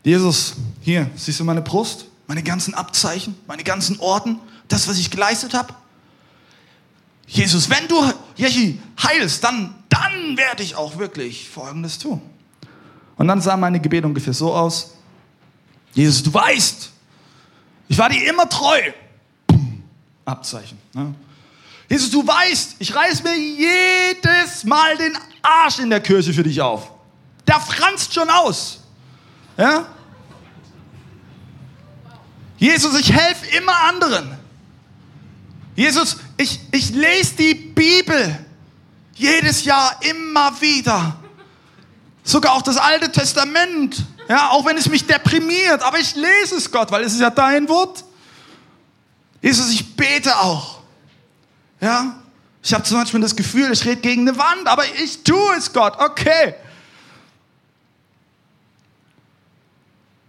Jesus, 0.04 0.56
hier, 0.82 1.10
siehst 1.16 1.40
du 1.40 1.44
meine 1.44 1.62
Brust, 1.62 2.06
meine 2.28 2.42
ganzen 2.42 2.74
Abzeichen, 2.74 3.36
meine 3.48 3.64
ganzen 3.64 4.00
Orden, 4.00 4.40
das, 4.70 4.88
was 4.88 4.98
ich 4.98 5.12
geleistet 5.12 5.54
habe? 5.54 5.74
Jesus, 7.28 7.70
wenn 7.70 7.88
du 7.88 7.96
Jechi 8.38 8.80
heilst, 9.04 9.44
dann, 9.44 9.76
dann 9.90 10.38
werde 10.38 10.64
ich 10.64 10.76
auch 10.76 10.98
wirklich 10.98 11.50
Folgendes 11.50 12.00
tun. 12.00 12.22
Und 13.18 13.28
dann 13.28 13.42
sah 13.42 13.56
meine 13.56 13.80
Gebete 13.80 14.06
ungefähr 14.06 14.34
so 14.34 14.54
aus. 14.54 14.94
Jesus, 15.94 16.22
du 16.22 16.34
weißt, 16.34 16.92
ich 17.88 17.98
war 17.98 18.10
dir 18.10 18.30
immer 18.30 18.50
treu. 18.50 18.80
Abzeichen. 20.26 20.78
Ne? 20.94 21.14
Jesus, 21.88 22.10
du 22.10 22.26
weißt, 22.26 22.76
ich 22.80 22.94
reiß 22.94 23.24
mir 23.24 23.36
jedes 23.38 24.64
Mal 24.64 24.98
den 24.98 25.18
Arsch 25.42 25.80
in 25.80 25.90
der 25.90 26.02
Kirche 26.02 26.34
für 26.34 26.44
dich 26.44 26.60
auf. 26.60 26.92
Der 27.48 27.60
franzt 27.60 28.14
schon 28.14 28.30
aus. 28.30 28.82
Ja? 29.56 29.86
Jesus, 32.58 33.00
ich 33.00 33.14
helfe 33.14 33.46
immer 33.58 33.80
anderen. 33.84 34.38
Jesus, 35.76 36.18
ich, 36.38 36.60
ich 36.72 36.90
lese 36.90 37.36
die 37.36 37.54
Bibel 37.54 38.46
jedes 39.14 39.64
Jahr 39.66 40.00
immer 40.02 40.60
wieder. 40.62 41.20
Sogar 42.26 42.54
auch 42.54 42.64
das 42.64 42.78
Alte 42.78 43.12
Testament. 43.12 44.04
Ja, 44.28 44.50
auch 44.50 44.66
wenn 44.66 44.76
es 44.76 44.90
mich 44.90 45.06
deprimiert, 45.06 45.84
aber 45.84 46.00
ich 46.00 46.16
lese 46.16 46.56
es 46.56 46.70
Gott, 46.72 46.92
weil 46.92 47.04
es 47.04 47.14
ist 47.14 47.22
ja 47.22 47.30
dein 47.30 47.70
Wort. 47.70 48.04
Jesus, 49.42 49.70
ich 49.70 49.96
bete 49.96 50.36
auch. 50.40 50.80
Ja, 51.80 52.16
ich 52.64 52.74
habe 52.74 52.84
zum 52.84 52.98
Beispiel 52.98 53.20
das 53.22 53.36
Gefühl, 53.36 53.72
ich 53.72 53.86
rede 53.86 54.02
gegen 54.02 54.28
eine 54.28 54.36
Wand, 54.40 54.66
aber 54.66 54.84
ich 55.04 55.24
tue 55.24 55.56
es 55.56 55.72
Gott. 55.72 56.00
Okay. 56.00 56.56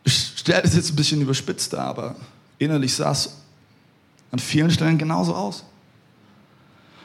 Ich 0.04 0.34
stelle 0.36 0.62
das 0.62 0.74
jetzt 0.74 0.90
ein 0.90 0.96
bisschen 0.96 1.22
überspitzt 1.22 1.72
dar, 1.72 1.86
aber 1.86 2.14
innerlich 2.58 2.94
sah 2.94 3.12
es 3.12 3.30
an 4.30 4.38
vielen 4.38 4.70
Stellen 4.70 4.98
genauso 4.98 5.34
aus. 5.34 5.64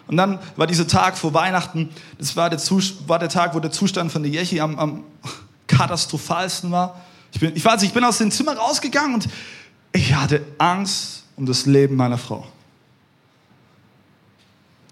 Und 0.08 0.18
dann 0.18 0.40
war 0.56 0.68
dieser 0.68 0.88
Tag 0.88 1.18
vor 1.18 1.34
Weihnachten, 1.34 1.90
das 2.18 2.36
war 2.36 2.50
der, 2.50 2.60
war 3.08 3.20
der 3.20 3.30
Tag, 3.30 3.56
wo 3.56 3.60
der 3.60 3.72
Zustand 3.72 4.12
von 4.12 4.24
der 4.24 4.32
Jechi 4.32 4.60
am, 4.60 4.78
am 4.78 5.04
katastrophalsten 5.68 6.72
war. 6.72 7.02
Ich 7.34 7.40
bin, 7.40 7.56
ich, 7.56 7.64
weiß, 7.64 7.82
ich 7.84 7.94
bin 7.94 8.04
aus 8.04 8.18
dem 8.18 8.32
Zimmer 8.32 8.58
rausgegangen 8.58 9.16
und 9.16 9.30
ich 9.94 10.14
hatte 10.14 10.46
Angst 10.58 11.24
um 11.36 11.46
das 11.46 11.66
Leben 11.66 11.96
meiner 11.96 12.18
Frau. 12.18 12.46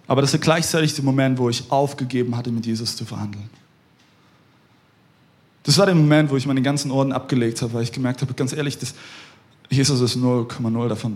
Aber 0.08 0.22
das 0.22 0.34
war 0.34 0.40
gleichzeitig 0.40 0.96
der 0.96 1.04
Moment, 1.04 1.38
wo 1.38 1.50
ich 1.50 1.72
aufgegeben 1.72 2.36
hatte, 2.36 2.52
mit 2.52 2.66
Jesus 2.66 2.96
zu 2.96 3.06
verhandeln. 3.06 3.50
Das 5.64 5.78
war 5.78 5.86
der 5.86 5.94
Moment, 5.94 6.32
wo 6.32 6.38
ich 6.38 6.48
meine 6.48 6.62
ganzen 6.62 6.90
Orden 6.90 7.12
abgelegt 7.12 7.62
habe, 7.62 7.74
weil 7.74 7.84
ich 7.84 7.92
gemerkt 7.92 8.22
habe, 8.22 8.34
ganz 8.34 8.54
ehrlich, 8.54 8.78
dass 8.80 8.96
Jesus 9.70 10.02
ist 10.02 10.18
0,0 10.18 10.88
davon 10.88 11.14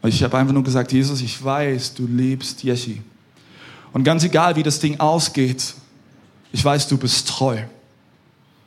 beeindruckte. 0.00 0.16
Ich 0.16 0.22
habe 0.22 0.38
einfach 0.38 0.54
nur 0.54 0.64
gesagt, 0.64 0.92
Jesus, 0.92 1.20
ich 1.20 1.42
weiß, 1.42 1.94
du 1.94 2.06
liebst 2.06 2.62
Jeschi. 2.62 3.02
Und 3.92 4.04
ganz 4.04 4.24
egal, 4.24 4.56
wie 4.56 4.62
das 4.62 4.78
Ding 4.78 4.98
ausgeht, 5.00 5.74
ich 6.52 6.64
weiß, 6.64 6.88
du 6.88 6.96
bist 6.96 7.28
treu. 7.28 7.62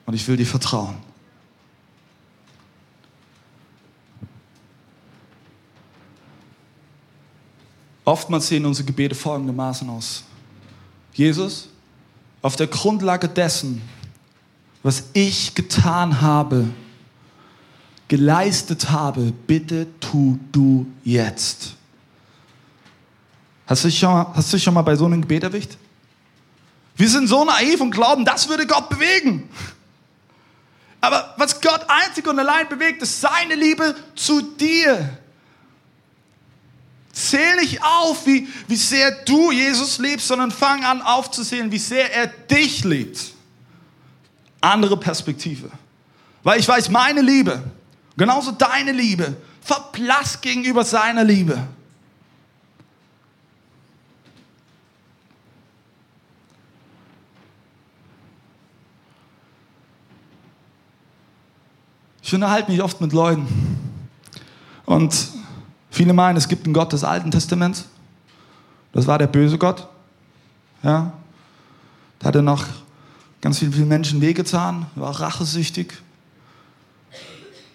Und 0.05 0.13
ich 0.13 0.27
will 0.27 0.37
dir 0.37 0.45
vertrauen. 0.45 0.95
Oftmals 8.03 8.47
sehen 8.47 8.65
unsere 8.65 8.85
Gebete 8.85 9.15
folgendermaßen 9.15 9.87
aus. 9.89 10.23
Jesus, 11.13 11.69
auf 12.41 12.55
der 12.55 12.67
Grundlage 12.67 13.27
dessen, 13.27 13.81
was 14.81 15.03
ich 15.13 15.53
getan 15.53 16.19
habe, 16.19 16.67
geleistet 18.11 18.89
habe, 18.89 19.31
bitte 19.47 19.87
tu 20.01 20.37
du 20.51 20.85
jetzt. 21.05 21.75
Hast 23.65 23.85
du 23.85 23.87
dich 23.87 23.97
schon 23.97 24.11
mal, 24.11 24.27
hast 24.33 24.51
du 24.51 24.57
dich 24.57 24.63
schon 24.65 24.73
mal 24.73 24.81
bei 24.81 24.97
so 24.97 25.05
einem 25.05 25.21
Gebet 25.21 25.43
erwischt? 25.43 25.77
Wir 26.97 27.07
sind 27.07 27.27
so 27.27 27.45
naiv 27.45 27.79
und 27.79 27.91
glauben, 27.91 28.25
das 28.25 28.49
würde 28.49 28.67
Gott 28.67 28.89
bewegen. 28.89 29.47
Aber 30.99 31.33
was 31.37 31.61
Gott 31.61 31.85
einzig 31.87 32.27
und 32.27 32.37
allein 32.37 32.67
bewegt, 32.67 33.01
ist 33.01 33.21
seine 33.21 33.55
Liebe 33.55 33.95
zu 34.13 34.41
dir. 34.41 35.17
Zähl 37.13 37.55
nicht 37.61 37.81
auf, 37.81 38.27
wie, 38.27 38.45
wie 38.67 38.75
sehr 38.75 39.23
du 39.23 39.53
Jesus 39.53 39.99
liebst, 39.99 40.27
sondern 40.27 40.51
fang 40.51 40.83
an 40.83 41.01
aufzuzählen, 41.01 41.71
wie 41.71 41.79
sehr 41.79 42.13
er 42.13 42.27
dich 42.27 42.83
liebt. 42.83 43.31
Andere 44.59 44.97
Perspektive. 44.97 45.71
Weil 46.43 46.59
ich 46.59 46.67
weiß, 46.67 46.89
meine 46.89 47.21
Liebe, 47.21 47.63
genauso 48.17 48.51
deine 48.51 48.91
Liebe, 48.91 49.35
verblasst 49.61 50.41
gegenüber 50.41 50.83
seiner 50.83 51.23
Liebe. 51.23 51.67
Ich 62.31 62.33
unterhalte 62.33 62.71
mich 62.71 62.81
oft 62.81 63.01
mit 63.01 63.11
Leuten 63.11 63.45
und 64.85 65.13
viele 65.89 66.13
meinen, 66.13 66.37
es 66.37 66.47
gibt 66.47 66.63
einen 66.63 66.73
Gott 66.73 66.93
des 66.93 67.03
Alten 67.03 67.29
Testaments. 67.29 67.89
Das 68.93 69.05
war 69.05 69.17
der 69.17 69.27
böse 69.27 69.57
Gott. 69.57 69.87
Ja? 70.81 71.11
Da 72.19 72.27
hat 72.27 72.35
er 72.35 72.41
noch 72.41 72.65
ganz 73.41 73.59
vielen, 73.59 73.87
Menschen 73.87 74.21
wehgetan, 74.21 74.85
war 74.95 75.19
rachesüchtig. 75.19 75.93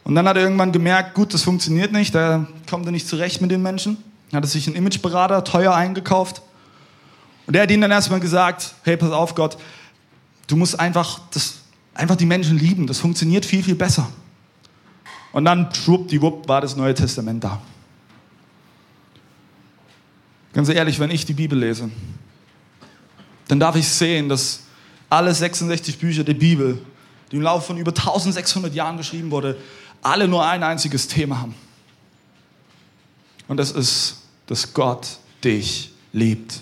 Und 0.06 0.14
dann 0.14 0.28
hat 0.28 0.36
er 0.36 0.44
irgendwann 0.44 0.70
gemerkt, 0.70 1.14
gut, 1.14 1.34
das 1.34 1.42
funktioniert 1.42 1.90
nicht, 1.90 2.14
da 2.14 2.46
kommt 2.70 2.86
er 2.86 2.92
nicht 2.92 3.08
zurecht 3.08 3.40
mit 3.40 3.50
den 3.50 3.60
Menschen. 3.60 3.96
Dann 4.30 4.36
hat 4.36 4.44
er 4.44 4.48
sich 4.48 4.68
einen 4.68 4.76
Imageberater 4.76 5.42
teuer 5.42 5.74
eingekauft. 5.74 6.42
Und 7.44 7.54
der 7.54 7.64
hat 7.64 7.72
ihnen 7.72 7.82
dann 7.82 7.90
erstmal 7.90 8.20
gesagt, 8.20 8.76
hey, 8.84 8.96
pass 8.96 9.10
auf 9.10 9.34
Gott, 9.34 9.58
du 10.46 10.54
musst 10.54 10.78
einfach, 10.78 11.22
das, 11.32 11.56
einfach 11.92 12.14
die 12.14 12.24
Menschen 12.24 12.56
lieben, 12.56 12.86
das 12.86 13.00
funktioniert 13.00 13.44
viel, 13.44 13.64
viel 13.64 13.74
besser. 13.74 14.08
Und 15.32 15.44
dann, 15.44 15.74
schwuppdiwupp, 15.74 16.46
war 16.46 16.60
das 16.60 16.76
Neue 16.76 16.94
Testament 16.94 17.42
da. 17.42 17.60
Ganz 20.52 20.68
ehrlich, 20.68 21.00
wenn 21.00 21.10
ich 21.10 21.24
die 21.24 21.34
Bibel 21.34 21.58
lese, 21.58 21.90
dann 23.48 23.58
darf 23.58 23.74
ich 23.74 23.88
sehen, 23.88 24.28
dass 24.28 24.60
alle 25.10 25.34
66 25.34 25.98
Bücher 25.98 26.22
der 26.22 26.34
Bibel, 26.34 26.78
die 27.32 27.36
im 27.36 27.42
Laufe 27.42 27.66
von 27.66 27.76
über 27.76 27.90
1600 27.90 28.72
Jahren 28.72 28.98
geschrieben 28.98 29.32
wurden, 29.32 29.56
alle 30.06 30.28
nur 30.28 30.44
ein 30.46 30.62
einziges 30.62 31.08
Thema 31.08 31.40
haben. 31.40 31.54
Und 33.48 33.56
das 33.58 33.72
ist, 33.72 34.16
dass 34.46 34.72
Gott 34.72 35.18
dich 35.42 35.92
liebt. 36.12 36.60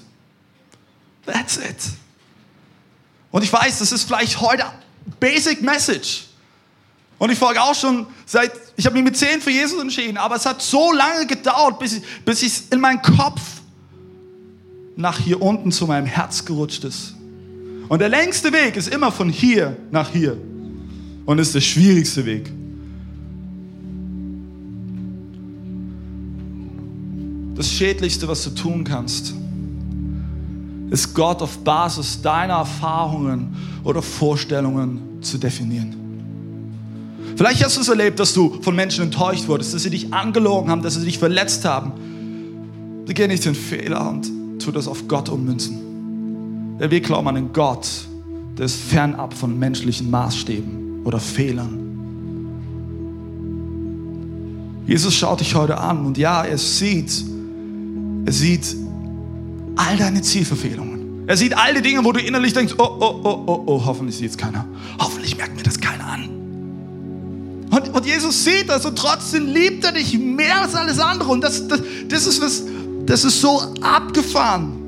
That's 1.27 1.57
it. 1.59 1.77
Und 3.31 3.43
ich 3.43 3.53
weiß, 3.53 3.79
das 3.79 3.93
ist 3.93 4.05
vielleicht 4.05 4.41
heute 4.41 4.65
Basic 5.21 5.63
Message. 5.63 6.27
Und 7.19 7.31
ich 7.31 7.39
folge 7.39 7.63
auch 7.63 7.75
schon 7.75 8.07
seit, 8.27 8.53
ich 8.77 8.87
habe 8.87 8.95
mich 8.95 9.05
mit 9.05 9.17
zehn 9.17 9.41
für 9.41 9.51
Jesus 9.51 9.81
entschieden, 9.81 10.17
aber 10.19 10.37
es 10.37 10.47
hat 10.47 10.61
so 10.61 10.93
lange 10.93 11.27
gedauert, 11.27 11.79
bis, 11.79 11.95
ich, 11.95 12.03
bis 12.25 12.43
es 12.43 12.61
in 12.71 12.81
meinen 12.81 13.01
Kopf 13.01 13.41
nach 14.97 15.19
hier 15.19 15.41
unten 15.41 15.73
zu 15.73 15.87
meinem 15.87 16.07
Herz 16.07 16.45
gerutscht 16.45 16.85
ist. 16.85 17.15
Und 17.89 17.99
der 17.99 18.09
längste 18.09 18.53
Weg 18.53 18.77
ist 18.77 18.89
immer 18.89 19.13
von 19.13 19.29
hier 19.29 19.77
nach 19.91 20.11
hier. 20.11 20.37
Und 21.27 21.39
ist 21.39 21.55
der 21.55 21.61
schwierigste 21.61 22.25
Weg. 22.27 22.51
Das 27.55 27.71
Schädlichste, 27.71 28.27
was 28.27 28.45
du 28.45 28.51
tun 28.51 28.85
kannst, 28.85 29.35
ist 30.91 31.15
Gott 31.15 31.41
auf 31.43 31.59
Basis 31.59 32.21
deiner 32.21 32.55
Erfahrungen 32.55 33.55
oder 33.85 34.03
Vorstellungen 34.03 35.21
zu 35.21 35.39
definieren. 35.39 35.95
Vielleicht 37.37 37.65
hast 37.65 37.77
du 37.77 37.81
es 37.81 37.89
erlebt, 37.89 38.21
dass 38.21 38.33
du 38.33 38.61
von 38.63 38.77
Menschen 38.77 39.05
enttäuscht 39.05 39.49
wurdest, 39.49 39.75
dass 39.75 39.83
sie 39.83 39.91
dich 39.91 40.13
angelogen 40.13 40.71
haben, 40.71 40.83
dass 40.83 40.95
sie 40.95 41.05
dich 41.05 41.19
verletzt 41.19 41.65
haben. 41.65 41.93
Begeh 43.07 43.27
nicht 43.27 43.45
den 43.45 43.55
Fehler 43.55 44.09
und 44.09 44.31
tu 44.61 44.71
das 44.71 44.87
auf 44.87 45.09
Gott 45.09 45.29
ummünzen. 45.29 46.79
Denn 46.79 46.91
wir 46.91 47.01
glauben 47.01 47.27
an 47.29 47.37
einen 47.37 47.53
Gott, 47.53 47.89
der 48.57 48.67
ist 48.67 48.77
fernab 48.77 49.35
von 49.35 49.59
menschlichen 49.59 50.11
Maßstäben 50.11 51.03
oder 51.05 51.19
Fehlern. 51.19 51.81
Jesus 54.87 55.15
schaut 55.15 55.41
dich 55.41 55.55
heute 55.55 55.79
an 55.79 56.07
und 56.07 56.19
ja, 56.19 56.45
er 56.45 56.59
sieht, 56.59 57.34
er 58.25 58.33
sieht 58.33 58.77
all 59.77 59.97
deine 59.97 60.23
Zielverfehlungen. 60.23 61.25
Er 61.27 61.37
sieht 61.37 61.57
all 61.57 61.75
die 61.75 61.83
Dinge, 61.83 62.05
wo 62.05 62.13
du 62.13 62.21
innerlich 62.21 62.53
denkst, 62.53 62.75
oh, 62.79 62.83
oh, 62.83 63.21
oh, 63.25 63.45
oh, 63.47 63.63
oh, 63.67 63.83
hoffentlich 63.85 64.17
sieht 64.17 64.31
es 64.31 64.37
keiner. 64.37 64.67
Hoffentlich 64.99 65.37
merkt 65.37 65.57
mir 65.57 65.63
das 65.63 65.81
keiner 65.81 66.07
an. 66.07 66.29
Und, 67.71 67.95
und 67.95 68.07
Jesus 68.07 68.45
sieht 68.45 68.69
das 68.69 68.85
und 68.85 68.97
trotzdem 68.97 69.47
liebt 69.47 69.85
er 69.85 69.93
dich 69.93 70.19
mehr 70.19 70.63
als 70.63 70.75
alles 70.75 70.99
andere. 70.99 71.31
Und 71.31 71.41
das, 71.43 71.67
das, 71.67 71.81
das, 72.09 72.27
ist, 72.27 72.43
was, 72.43 72.63
das 73.07 73.25
ist 73.25 73.41
so 73.41 73.61
abgefahren. 73.81 74.81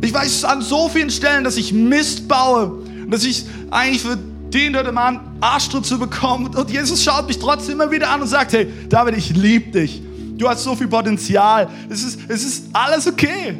Ich 0.00 0.14
weiß 0.14 0.44
an 0.44 0.62
so 0.62 0.88
vielen 0.88 1.10
Stellen, 1.10 1.44
dass 1.44 1.56
ich 1.56 1.72
Mist 1.72 2.26
baue 2.26 2.72
und 3.04 3.10
dass 3.10 3.24
ich 3.24 3.44
eigentlich 3.70 4.00
verdient 4.00 4.76
hätte, 4.76 4.92
mal 4.92 5.08
einen 5.08 5.20
Arschtritt 5.40 5.84
zu 5.84 5.98
bekommen. 5.98 6.54
Und 6.54 6.70
Jesus 6.70 7.04
schaut 7.04 7.26
mich 7.26 7.38
trotzdem 7.38 7.74
immer 7.74 7.90
wieder 7.90 8.10
an 8.10 8.22
und 8.22 8.28
sagt, 8.28 8.52
hey, 8.52 8.72
David, 8.88 9.18
ich 9.18 9.30
liebe 9.30 9.72
dich. 9.72 10.02
Du 10.40 10.48
hast 10.48 10.64
so 10.64 10.74
viel 10.74 10.88
Potenzial. 10.88 11.68
Es 11.90 12.02
ist, 12.02 12.18
es 12.26 12.42
ist 12.42 12.64
alles 12.72 13.06
okay. 13.06 13.54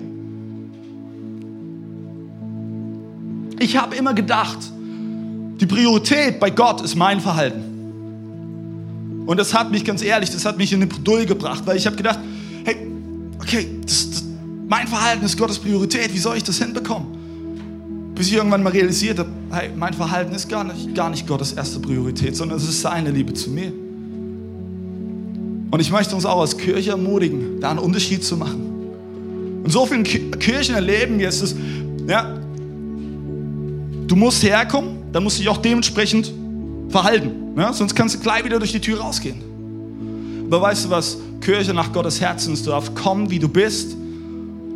Ich 3.59 3.77
habe 3.77 3.95
immer 3.97 4.15
gedacht, 4.15 4.57
die 5.61 5.67
Priorität 5.67 6.41
bei 6.41 6.49
Gott 6.49 6.81
ist 6.81 6.97
mein 6.97 7.21
Verhalten. 7.21 9.25
Und 9.27 9.37
das 9.37 9.53
hat 9.53 9.71
mich 9.71 9.85
ganz 9.85 10.03
ehrlich, 10.03 10.31
das 10.31 10.47
hat 10.47 10.57
mich 10.57 10.73
in 10.73 10.79
eine 10.79 10.87
Bredouille 10.87 11.27
gebracht, 11.27 11.65
weil 11.67 11.77
ich 11.77 11.85
habe 11.85 11.97
gedacht, 11.97 12.19
hey, 12.65 12.77
okay, 13.39 13.69
das, 13.85 14.09
das, 14.09 14.25
mein 14.67 14.89
Verhalten 14.89 15.27
ist 15.27 15.37
Gottes 15.37 15.59
Priorität, 15.59 16.15
wie 16.15 16.19
soll 16.19 16.39
ich 16.39 16.45
das 16.45 16.57
hinbekommen? 16.57 18.15
Bis 18.15 18.29
ich 18.29 18.33
irgendwann 18.33 18.63
mal 18.63 18.73
realisiert 18.73 19.19
habe, 19.19 19.29
hey, 19.51 19.69
mein 19.77 19.93
Verhalten 19.93 20.35
ist 20.35 20.49
gar 20.49 20.65
nicht, 20.65 20.95
gar 20.95 21.11
nicht 21.11 21.27
Gottes 21.27 21.53
erste 21.53 21.79
Priorität, 21.79 22.35
sondern 22.35 22.57
es 22.57 22.67
ist 22.67 22.81
seine 22.81 23.11
Liebe 23.11 23.35
zu 23.35 23.51
mir. 23.51 23.71
Und 25.71 25.81
ich 25.81 25.91
möchte 25.91 26.15
uns 26.15 26.27
auch 26.27 26.41
als 26.41 26.57
Kirche 26.57 26.91
ermutigen, 26.91 27.61
da 27.61 27.71
einen 27.71 27.79
Unterschied 27.79 28.25
zu 28.25 28.37
machen. 28.37 28.71
Und 29.63 29.71
so 29.71 29.87
vielen 29.87 30.05
Kirchen 30.05 30.75
erleben 30.75 31.19
wir 31.19 31.29
es, 31.29 31.55
ja, 32.09 32.39
du 34.07 34.17
musst 34.17 34.43
herkommen, 34.43 34.99
dann 35.13 35.23
musst 35.23 35.39
du 35.39 35.43
dich 35.43 35.49
auch 35.49 35.59
dementsprechend 35.59 36.33
verhalten. 36.89 37.31
Ja? 37.57 37.73
Sonst 37.73 37.95
kannst 37.95 38.17
du 38.17 38.21
gleich 38.21 38.45
wieder 38.45 38.59
durch 38.59 38.73
die 38.73 38.81
Tür 38.81 39.01
rausgehen. 39.01 39.41
Aber 40.47 40.63
weißt 40.63 40.87
du 40.87 40.91
was? 40.91 41.19
Kirche 41.41 41.73
nach 41.73 41.93
Gottes 41.93 42.21
Herzens, 42.21 42.65
du 42.65 42.71
darfst 42.71 42.95
kommen, 42.97 43.31
wie 43.31 43.39
du 43.39 43.49
bist. 43.49 43.97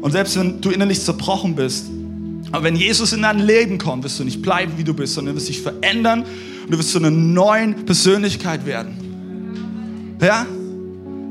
Und 0.01 0.13
selbst 0.13 0.39
wenn 0.39 0.61
du 0.61 0.71
innerlich 0.71 1.01
zerbrochen 1.01 1.55
bist, 1.55 1.87
aber 2.53 2.65
wenn 2.65 2.77
Jesus 2.77 3.13
in 3.13 3.23
dein 3.23 3.41
Leben 3.41 3.79
kommt, 3.79 4.05
wirst 4.05 4.21
du 4.21 4.25
nicht 4.25 4.41
bleiben, 4.41 4.75
wie 4.77 4.85
du 4.85 4.95
bist, 4.95 5.15
sondern 5.15 5.35
du 5.35 5.41
wirst 5.41 5.49
dich 5.49 5.61
verändern 5.61 6.25
und 6.65 6.73
du 6.73 6.79
wirst 6.79 6.93
zu 6.93 6.99
einer 6.99 7.11
neuen 7.11 7.85
Persönlichkeit 7.85 8.65
werden. 8.65 8.97
Ja? 10.21 10.47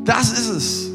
Das 0.06 0.32
ist 0.32 0.50
es. 0.50 0.90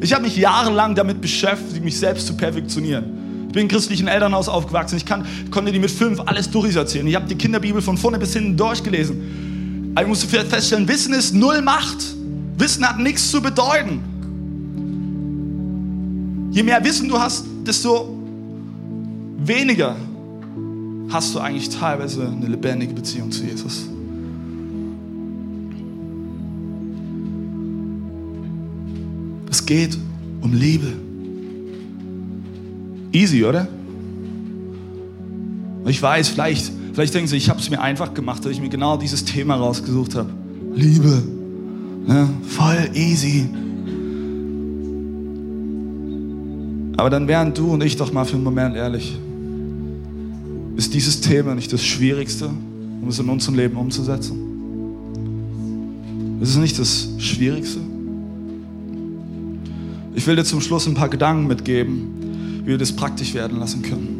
Ich 0.00 0.12
habe 0.12 0.24
mich 0.24 0.36
jahrelang 0.36 0.94
damit 0.94 1.20
beschäftigt, 1.20 1.84
mich 1.84 1.98
selbst 1.98 2.26
zu 2.26 2.36
perfektionieren. 2.36 3.46
Ich 3.46 3.52
bin 3.52 3.62
im 3.62 3.68
christlichen 3.68 4.08
Elternhaus 4.08 4.48
aufgewachsen. 4.48 4.96
Ich 4.96 5.04
kann, 5.04 5.26
konnte 5.50 5.70
dir 5.70 5.78
mit 5.80 5.90
fünf 5.90 6.20
alles 6.20 6.50
durcherzählen. 6.50 7.06
Ich 7.06 7.14
habe 7.14 7.26
die 7.26 7.36
Kinderbibel 7.36 7.82
von 7.82 7.96
vorne 7.96 8.18
bis 8.18 8.32
hinten 8.32 8.56
durchgelesen. 8.56 9.92
Aber 9.94 10.02
ich 10.02 10.08
musste 10.08 10.26
feststellen, 10.26 10.88
Wissen 10.88 11.12
ist 11.12 11.34
null 11.34 11.60
Macht. 11.62 11.98
Wissen 12.56 12.88
hat 12.88 12.98
nichts 12.98 13.30
zu 13.30 13.40
bedeuten. 13.42 14.00
Je 16.50 16.62
mehr 16.62 16.82
Wissen 16.84 17.08
du 17.08 17.18
hast, 17.18 17.44
desto 17.66 18.18
weniger 19.38 19.96
hast 21.10 21.34
du 21.34 21.40
eigentlich 21.40 21.68
teilweise 21.68 22.26
eine 22.26 22.46
lebendige 22.46 22.94
Beziehung 22.94 23.30
zu 23.30 23.44
Jesus. 23.44 23.91
Es 29.52 29.66
geht 29.66 29.98
um 30.40 30.54
Liebe. 30.54 30.94
Easy, 33.12 33.44
oder? 33.44 33.68
Ich 35.84 36.00
weiß, 36.00 36.30
vielleicht, 36.30 36.72
vielleicht 36.94 37.12
denken 37.12 37.28
Sie, 37.28 37.36
ich 37.36 37.50
habe 37.50 37.60
es 37.60 37.68
mir 37.68 37.78
einfach 37.78 38.14
gemacht, 38.14 38.42
dass 38.42 38.52
ich 38.52 38.62
mir 38.62 38.70
genau 38.70 38.96
dieses 38.96 39.26
Thema 39.26 39.56
rausgesucht 39.56 40.14
habe. 40.14 40.30
Liebe. 40.74 41.22
Ja, 42.08 42.30
voll 42.48 42.88
easy. 42.94 43.46
Aber 46.96 47.10
dann 47.10 47.28
wären 47.28 47.52
du 47.52 47.74
und 47.74 47.82
ich 47.82 47.96
doch 47.96 48.10
mal 48.10 48.24
für 48.24 48.36
einen 48.36 48.44
Moment 48.44 48.74
ehrlich. 48.74 49.18
Ist 50.78 50.94
dieses 50.94 51.20
Thema 51.20 51.54
nicht 51.54 51.70
das 51.70 51.84
Schwierigste, 51.84 52.46
um 53.02 53.06
es 53.06 53.18
in 53.18 53.28
unserem 53.28 53.56
Leben 53.56 53.76
umzusetzen? 53.76 54.38
Ist 56.40 56.48
es 56.48 56.56
nicht 56.56 56.78
das 56.78 57.10
Schwierigste? 57.18 57.91
Ich 60.14 60.26
will 60.26 60.36
dir 60.36 60.44
zum 60.44 60.60
Schluss 60.60 60.86
ein 60.86 60.94
paar 60.94 61.08
Gedanken 61.08 61.46
mitgeben, 61.46 62.60
wie 62.64 62.68
wir 62.68 62.78
das 62.78 62.92
praktisch 62.92 63.34
werden 63.34 63.58
lassen 63.58 63.82
können. 63.82 64.18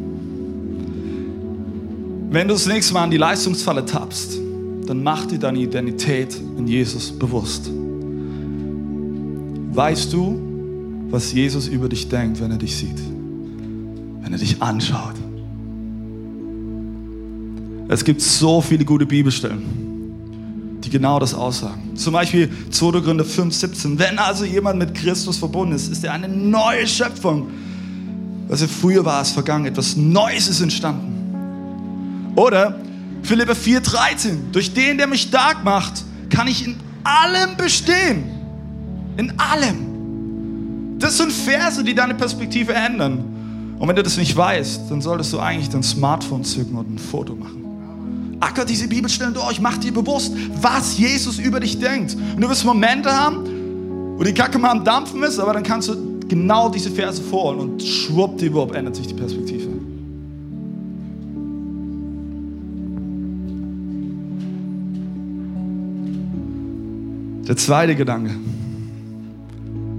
Wenn 2.31 2.49
du 2.49 2.55
das 2.55 2.67
nächste 2.67 2.95
Mal 2.95 3.05
an 3.05 3.11
die 3.11 3.19
Leistungsfalle 3.19 3.85
tappst, 3.85 4.39
dann 4.87 5.03
mach 5.03 5.27
dir 5.27 5.39
deine 5.39 5.59
Identität 5.59 6.35
in 6.57 6.67
Jesus 6.67 7.13
bewusst. 7.13 7.71
Weißt 9.75 10.13
du, 10.13 10.41
was 11.11 11.33
Jesus 11.33 11.69
über 11.69 11.89
dich 11.89 12.09
denkt, 12.09 12.41
wenn 12.41 12.51
er 12.51 12.57
dich 12.57 12.75
sieht? 12.75 12.99
Wenn 14.23 14.33
er 14.33 14.39
dich 14.39 14.63
anschaut? 14.63 15.15
Es 17.89 18.03
gibt 18.03 18.23
so 18.23 18.63
viele 18.63 18.87
gute 18.87 19.05
Bibelstellen, 19.05 19.63
genau 20.93 21.19
das 21.19 21.35
aussagen. 21.35 21.97
Zum 21.97 22.13
Beispiel 22.13 22.49
2. 22.71 23.01
Gründe 23.01 23.25
5, 23.25 23.53
17. 23.53 23.99
Wenn 23.99 24.19
also 24.19 24.45
jemand 24.45 24.79
mit 24.79 24.95
Christus 24.95 25.39
verbunden 25.39 25.75
ist, 25.75 25.91
ist 25.91 26.05
er 26.05 26.13
eine 26.13 26.29
neue 26.29 26.87
Schöpfung. 26.87 27.49
Was 28.47 28.63
er 28.63 28.69
früher 28.69 29.05
war, 29.05 29.23
ist 29.23 29.33
vergangen. 29.33 29.67
Etwas 29.67 29.97
Neues 29.97 30.47
ist 30.47 30.61
entstanden. 30.61 32.33
Oder 32.37 32.79
Philipper 33.23 33.55
4, 33.55 33.81
13. 33.81 34.53
Durch 34.53 34.73
den, 34.73 34.99
der 34.99 35.07
mich 35.07 35.23
stark 35.23 35.65
macht, 35.65 36.05
kann 36.31 36.47
ich 36.47 36.65
in 36.65 36.77
allem 37.03 37.57
bestehen. 37.57 38.25
In 39.17 39.39
allem. 39.39 40.99
Das 40.99 41.17
sind 41.19 41.33
Verse, 41.33 41.83
die 41.83 41.95
deine 41.95 42.15
Perspektive 42.15 42.75
ändern. 42.75 43.77
Und 43.79 43.89
wenn 43.89 43.97
du 43.97 44.03
das 44.03 44.17
nicht 44.17 44.37
weißt, 44.37 44.83
dann 44.91 45.01
solltest 45.01 45.33
du 45.33 45.41
eigentlich 45.41 45.69
dein 45.69 45.83
Smartphone 45.83 46.45
zücken 46.45 46.77
und 46.77 46.95
ein 46.95 46.99
Foto 46.99 47.35
machen. 47.35 47.62
Acker 48.43 48.65
diese 48.65 48.89
Bibelstellen 48.89 49.35
durch, 49.35 49.61
mach 49.61 49.79
dir 49.79 49.93
bewusst, 49.93 50.35
was 50.61 50.99
Jesus 50.99 51.39
über 51.39 51.61
dich 51.61 51.79
denkt. 51.79 52.15
Und 52.15 52.41
du 52.41 52.49
wirst 52.49 52.65
Momente 52.65 53.11
haben, 53.11 54.17
wo 54.19 54.25
die 54.25 54.35
Kacke 54.35 54.59
mal 54.59 54.71
am 54.71 54.85
Dampfen 54.85 55.23
ist, 55.23 55.39
aber 55.39 55.53
dann 55.53 55.63
kannst 55.63 55.89
du 55.89 56.19
genau 56.29 56.69
diese 56.69 56.91
Verse 56.91 57.23
vorholen 57.23 57.61
und 57.61 57.83
schwuppdiwupp 57.83 58.75
ändert 58.75 58.97
sich 58.97 59.07
die 59.07 59.15
Perspektive. 59.15 59.69
Der 67.47 67.57
zweite 67.57 67.95
Gedanke. 67.95 68.31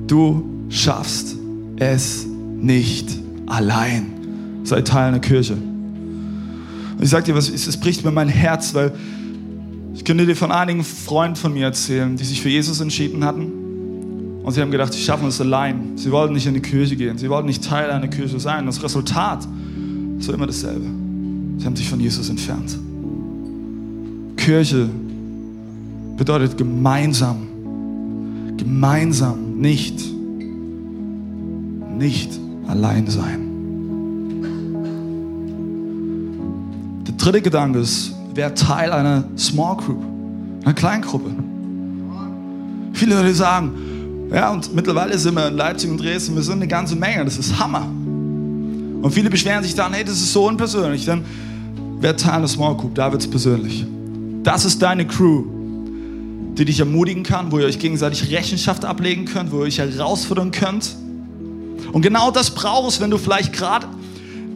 Du 0.08 0.44
schaffst 0.70 1.36
es 1.78 2.26
nicht 2.58 3.10
allein. 3.46 4.62
Sei 4.64 4.82
Teil 4.82 5.10
einer 5.10 5.20
Kirche. 5.20 5.58
Und 6.98 7.04
ich 7.04 7.10
sage 7.10 7.26
dir 7.26 7.36
was, 7.36 7.50
es 7.50 7.78
bricht 7.78 8.04
mir 8.04 8.12
mein 8.12 8.30
Herz, 8.30 8.74
weil 8.74 8.94
ich 9.96 10.04
könnte 10.04 10.26
dir 10.26 10.36
von 10.36 10.52
einigen 10.52 10.84
Freunden 10.84 11.36
von 11.36 11.54
mir 11.54 11.66
erzählen, 11.66 12.16
die 12.16 12.24
sich 12.24 12.42
für 12.42 12.50
Jesus 12.50 12.82
entschieden 12.82 13.24
hatten. 13.24 13.52
Und 14.44 14.52
sie 14.52 14.62
haben 14.62 14.72
gedacht, 14.72 14.92
sie 14.94 15.02
schaffen 15.02 15.28
es 15.28 15.40
allein. 15.40 15.96
Sie 15.96 16.12
wollten 16.12 16.34
nicht 16.34 16.46
in 16.46 16.54
die 16.54 16.60
Kirche 16.60 16.96
gehen. 16.96 17.18
Sie 17.18 17.30
wollten 17.30 17.48
nicht 17.48 17.64
Teil 17.64 17.90
einer 17.90 18.08
Kirche 18.10 18.40
sein. 18.40 18.66
Das 18.66 18.84
Resultat 18.84 19.48
ist 20.20 20.30
immer 20.30 20.48
dasselbe. 20.48 20.86
Sie 21.58 21.66
haben 21.66 21.76
sich 21.76 21.88
von 21.88 22.00
Jesus 22.00 22.30
entfernt. 22.30 22.78
Kirche 24.36 24.90
bedeutet 26.18 26.58
gemeinsam. 26.58 27.48
Gemeinsam, 28.58 29.60
nicht, 29.60 30.04
nicht 31.98 32.32
allein 32.68 33.08
sein. 33.08 33.53
Dritte 37.24 37.42
Gedanke 37.42 37.80
ist, 37.80 38.12
wer 38.34 38.54
Teil 38.54 38.92
einer 38.92 39.24
Small 39.38 39.78
Group, 39.78 40.04
einer 40.66 40.74
Kleingruppe. 40.74 41.32
Viele 42.92 43.16
Leute 43.16 43.34
sagen, 43.34 43.72
ja, 44.30 44.52
und 44.52 44.76
mittlerweile 44.76 45.18
sind 45.18 45.36
wir 45.36 45.48
in 45.48 45.56
Leipzig 45.56 45.90
und 45.90 45.98
Dresden, 45.98 46.36
wir 46.36 46.44
sind 46.44 46.56
eine 46.56 46.68
ganze 46.68 46.98
Menge, 46.98 47.24
das 47.24 47.38
ist 47.38 47.58
Hammer. 47.58 47.86
Und 47.86 49.10
viele 49.12 49.30
beschweren 49.30 49.64
sich 49.64 49.74
dann, 49.74 49.94
hey, 49.94 50.04
das 50.04 50.16
ist 50.16 50.34
so 50.34 50.48
unpersönlich. 50.48 51.06
Dann 51.06 51.24
wer 52.00 52.18
Teil 52.18 52.36
einer 52.36 52.48
Small 52.50 52.76
Group, 52.76 52.96
da 52.96 53.10
wird 53.12 53.22
es 53.22 53.30
persönlich. 53.30 53.86
Das 54.44 54.66
ist 54.66 54.82
deine 54.82 55.08
Crew, 55.08 55.46
die 56.58 56.66
dich 56.66 56.82
ermutigen 56.82 57.24
kann, 57.24 57.54
wo 57.54 57.60
ihr 57.60 57.66
euch 57.66 57.80
gegenseitig 57.80 58.32
Rechenschaft 58.32 58.84
ablegen 58.84 59.24
könnt, 59.26 59.54
wo 59.54 59.60
ihr 59.60 59.64
euch 59.64 59.78
herausfordern 59.78 60.52
könnt. 60.52 60.94
Und 61.94 62.02
genau 62.02 62.32
das 62.32 62.52
brauchst, 62.52 63.00
wenn 63.00 63.12
du 63.12 63.18
vielleicht 63.18 63.54
gerade 63.54 63.88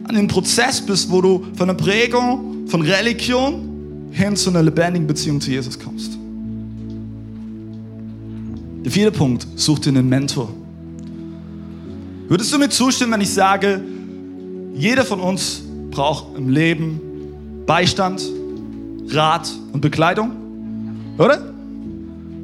an 0.04 0.16
einem 0.16 0.28
Prozess 0.28 0.82
bist, 0.82 1.10
wo 1.10 1.22
du 1.22 1.46
von 1.56 1.68
der 1.68 1.74
Prägung, 1.74 2.47
von 2.68 2.82
Religion 2.82 4.10
hin 4.12 4.36
zu 4.36 4.50
einer 4.50 4.62
lebendigen 4.62 5.06
Beziehung 5.06 5.40
zu 5.40 5.50
Jesus 5.50 5.78
kommst. 5.78 6.18
Der 8.84 8.92
vierte 8.92 9.16
Punkt, 9.16 9.46
such 9.56 9.80
dir 9.80 9.90
einen 9.90 10.08
Mentor. 10.08 10.48
Würdest 12.28 12.52
du 12.52 12.58
mir 12.58 12.68
zustimmen, 12.68 13.12
wenn 13.12 13.20
ich 13.20 13.32
sage, 13.32 13.80
jeder 14.74 15.04
von 15.04 15.20
uns 15.20 15.62
braucht 15.90 16.36
im 16.36 16.48
Leben 16.48 17.00
Beistand, 17.66 18.22
Rat 19.08 19.50
und 19.72 19.80
Bekleidung? 19.80 20.32
Oder? 21.18 21.52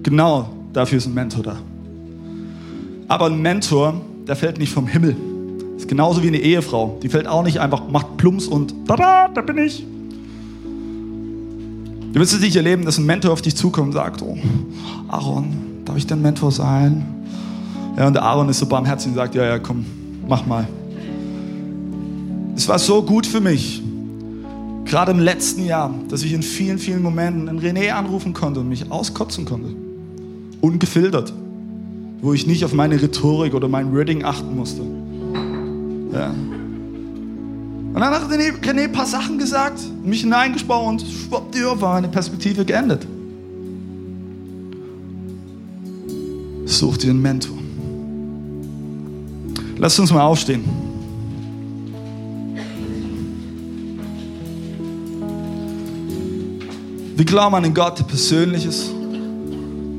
Genau 0.02 0.50
dafür 0.74 0.98
ist 0.98 1.06
ein 1.06 1.14
Mentor 1.14 1.42
da. 1.42 1.56
Aber 3.08 3.26
ein 3.26 3.40
Mentor, 3.40 4.00
der 4.26 4.36
fällt 4.36 4.58
nicht 4.58 4.72
vom 4.72 4.86
Himmel. 4.86 5.16
Ist 5.76 5.88
genauso 5.88 6.22
wie 6.22 6.28
eine 6.28 6.38
Ehefrau. 6.38 6.98
Die 7.02 7.08
fällt 7.08 7.26
auch 7.26 7.42
nicht 7.42 7.60
einfach, 7.60 7.88
macht 7.88 8.16
Plumps 8.16 8.46
und 8.46 8.74
tada, 8.86 9.28
da 9.28 9.40
bin 9.40 9.58
ich. 9.58 9.84
Du 12.14 12.20
wirst 12.20 12.32
es 12.32 12.40
nicht 12.40 12.54
erleben, 12.54 12.84
dass 12.84 12.96
ein 12.96 13.06
Mentor 13.06 13.32
auf 13.32 13.42
dich 13.42 13.56
zukommt 13.56 13.88
und 13.88 13.92
sagt, 13.94 14.22
oh, 14.22 14.38
Aaron, 15.08 15.46
darf 15.84 15.96
ich 15.96 16.06
dein 16.06 16.22
Mentor 16.22 16.52
sein? 16.52 17.04
Ja, 17.96 18.06
und 18.06 18.16
Aaron 18.16 18.48
ist 18.48 18.60
so 18.60 18.66
barmherzig 18.66 19.08
und 19.08 19.16
sagt, 19.16 19.34
ja, 19.34 19.44
ja, 19.44 19.58
komm, 19.58 19.84
mach 20.28 20.46
mal. 20.46 20.68
Es 22.54 22.68
war 22.68 22.78
so 22.78 23.02
gut 23.02 23.26
für 23.26 23.40
mich, 23.40 23.82
gerade 24.84 25.10
im 25.10 25.18
letzten 25.18 25.66
Jahr, 25.66 25.92
dass 26.08 26.22
ich 26.22 26.32
in 26.32 26.44
vielen, 26.44 26.78
vielen 26.78 27.02
Momenten 27.02 27.48
einen 27.48 27.58
René 27.58 27.90
anrufen 27.90 28.32
konnte 28.32 28.60
und 28.60 28.68
mich 28.68 28.92
auskotzen 28.92 29.44
konnte. 29.44 29.74
Ungefiltert. 30.60 31.32
Wo 32.20 32.32
ich 32.32 32.46
nicht 32.46 32.64
auf 32.64 32.72
meine 32.72 33.02
Rhetorik 33.02 33.54
oder 33.54 33.66
mein 33.66 33.92
Wording 33.92 34.22
achten 34.22 34.54
musste. 34.54 34.82
Ja. 36.12 36.32
Und 37.94 38.00
dann 38.00 38.12
hat 38.12 38.28
René, 38.28 38.52
René 38.60 38.84
ein 38.84 38.92
paar 38.92 39.06
Sachen 39.06 39.38
gesagt, 39.38 39.78
mich 40.02 40.22
hineingesprochen 40.22 40.88
und 40.88 41.02
schwuppdiwupp 41.02 41.80
war 41.80 41.94
meine 41.94 42.08
Perspektive 42.08 42.64
geendet. 42.64 43.06
Such 46.66 46.96
dir 46.96 47.10
einen 47.10 47.22
Mentor. 47.22 47.56
Lass 49.78 49.96
uns 50.00 50.12
mal 50.12 50.22
aufstehen. 50.22 50.64
Wir 57.14 57.24
glauben 57.24 57.54
an 57.54 57.64
einen 57.64 57.74
Gott, 57.74 58.00
der 58.00 58.04
persönlich 58.04 58.66
ist. 58.66 58.90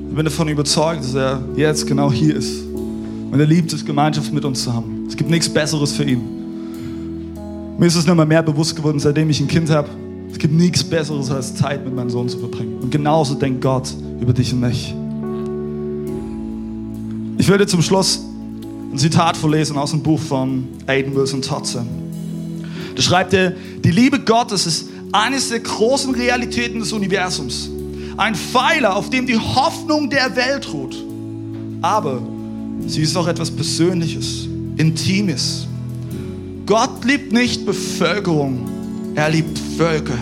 Ich 0.10 0.15
bin 0.15 0.25
davon 0.25 0.49
überzeugt, 0.49 1.01
dass 1.01 1.15
er 1.15 1.41
jetzt 1.55 1.88
genau 1.88 2.12
hier 2.12 2.36
ist. 2.36 2.62
Und 3.31 3.39
er 3.39 3.45
liebt 3.45 3.71
es, 3.71 3.86
Gemeinschaft 3.86 4.34
mit 4.34 4.43
uns 4.43 4.65
zu 4.65 4.73
haben. 4.73 5.05
Es 5.08 5.15
gibt 5.15 5.29
nichts 5.29 5.47
Besseres 5.47 5.93
für 5.93 6.03
ihn. 6.03 6.35
Mir 7.77 7.88
ist 7.88 7.95
es 7.95 8.05
noch 8.05 8.15
mal 8.15 8.25
mehr 8.25 8.41
bewusst 8.41 8.73
geworden, 8.75 8.99
seitdem 8.99 9.29
ich 9.29 9.41
ein 9.41 9.49
Kind 9.49 9.69
habe. 9.69 9.89
Es 10.31 10.39
gibt 10.39 10.53
nichts 10.53 10.81
Besseres, 10.81 11.29
als 11.29 11.55
Zeit 11.55 11.83
mit 11.83 11.93
meinem 11.93 12.09
Sohn 12.09 12.29
zu 12.29 12.39
verbringen. 12.39 12.79
Und 12.81 12.89
genauso 12.89 13.35
denkt 13.35 13.61
Gott 13.61 13.93
über 14.21 14.31
dich 14.31 14.53
und 14.53 14.61
mich. 14.61 14.95
Ich 17.38 17.49
werde 17.49 17.67
zum 17.67 17.81
Schluss 17.81 18.21
ein 18.93 18.97
Zitat 18.97 19.35
vorlesen 19.35 19.77
aus 19.77 19.91
dem 19.91 20.01
Buch 20.01 20.21
von 20.21 20.69
Aiden 20.88 21.13
Wilson 21.15 21.41
Totze. 21.41 21.85
Da 22.95 23.01
schreibt 23.01 23.33
er, 23.33 23.51
die 23.83 23.91
Liebe 23.91 24.21
Gottes 24.21 24.65
ist 24.65 24.89
eines 25.11 25.49
der 25.49 25.59
großen 25.59 26.15
Realitäten 26.15 26.79
des 26.79 26.93
Universums. 26.93 27.69
Ein 28.15 28.35
Pfeiler, 28.35 28.95
auf 28.95 29.09
dem 29.09 29.27
die 29.27 29.38
Hoffnung 29.38 30.09
der 30.09 30.33
Welt 30.38 30.71
ruht. 30.71 30.95
Aber 31.81 32.21
sie 32.88 33.01
ist 33.01 33.17
auch 33.17 33.27
etwas 33.27 33.51
Persönliches, 33.51 34.47
Intimes. 34.77 35.67
Gott 36.65 37.06
liebt 37.06 37.32
nicht 37.32 37.65
Bevölkerung, 37.65 38.67
er 39.13 39.30
liebt 39.30 39.60
Völker. 39.78 40.17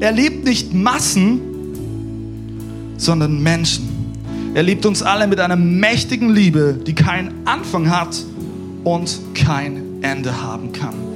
Er 0.00 0.10
liebt 0.10 0.44
nicht 0.44 0.74
Massen, 0.74 1.40
sondern 2.96 3.40
Menschen. 3.40 3.88
Er 4.54 4.64
liebt 4.64 4.84
uns 4.84 5.02
alle 5.02 5.26
mit 5.28 5.38
einer 5.38 5.56
mächtigen 5.56 6.30
Liebe, 6.30 6.78
die 6.84 6.94
keinen 6.94 7.46
Anfang 7.46 7.88
hat 7.90 8.24
und 8.82 9.20
kein 9.34 10.02
Ende 10.02 10.42
haben 10.42 10.72
kann. 10.72 11.11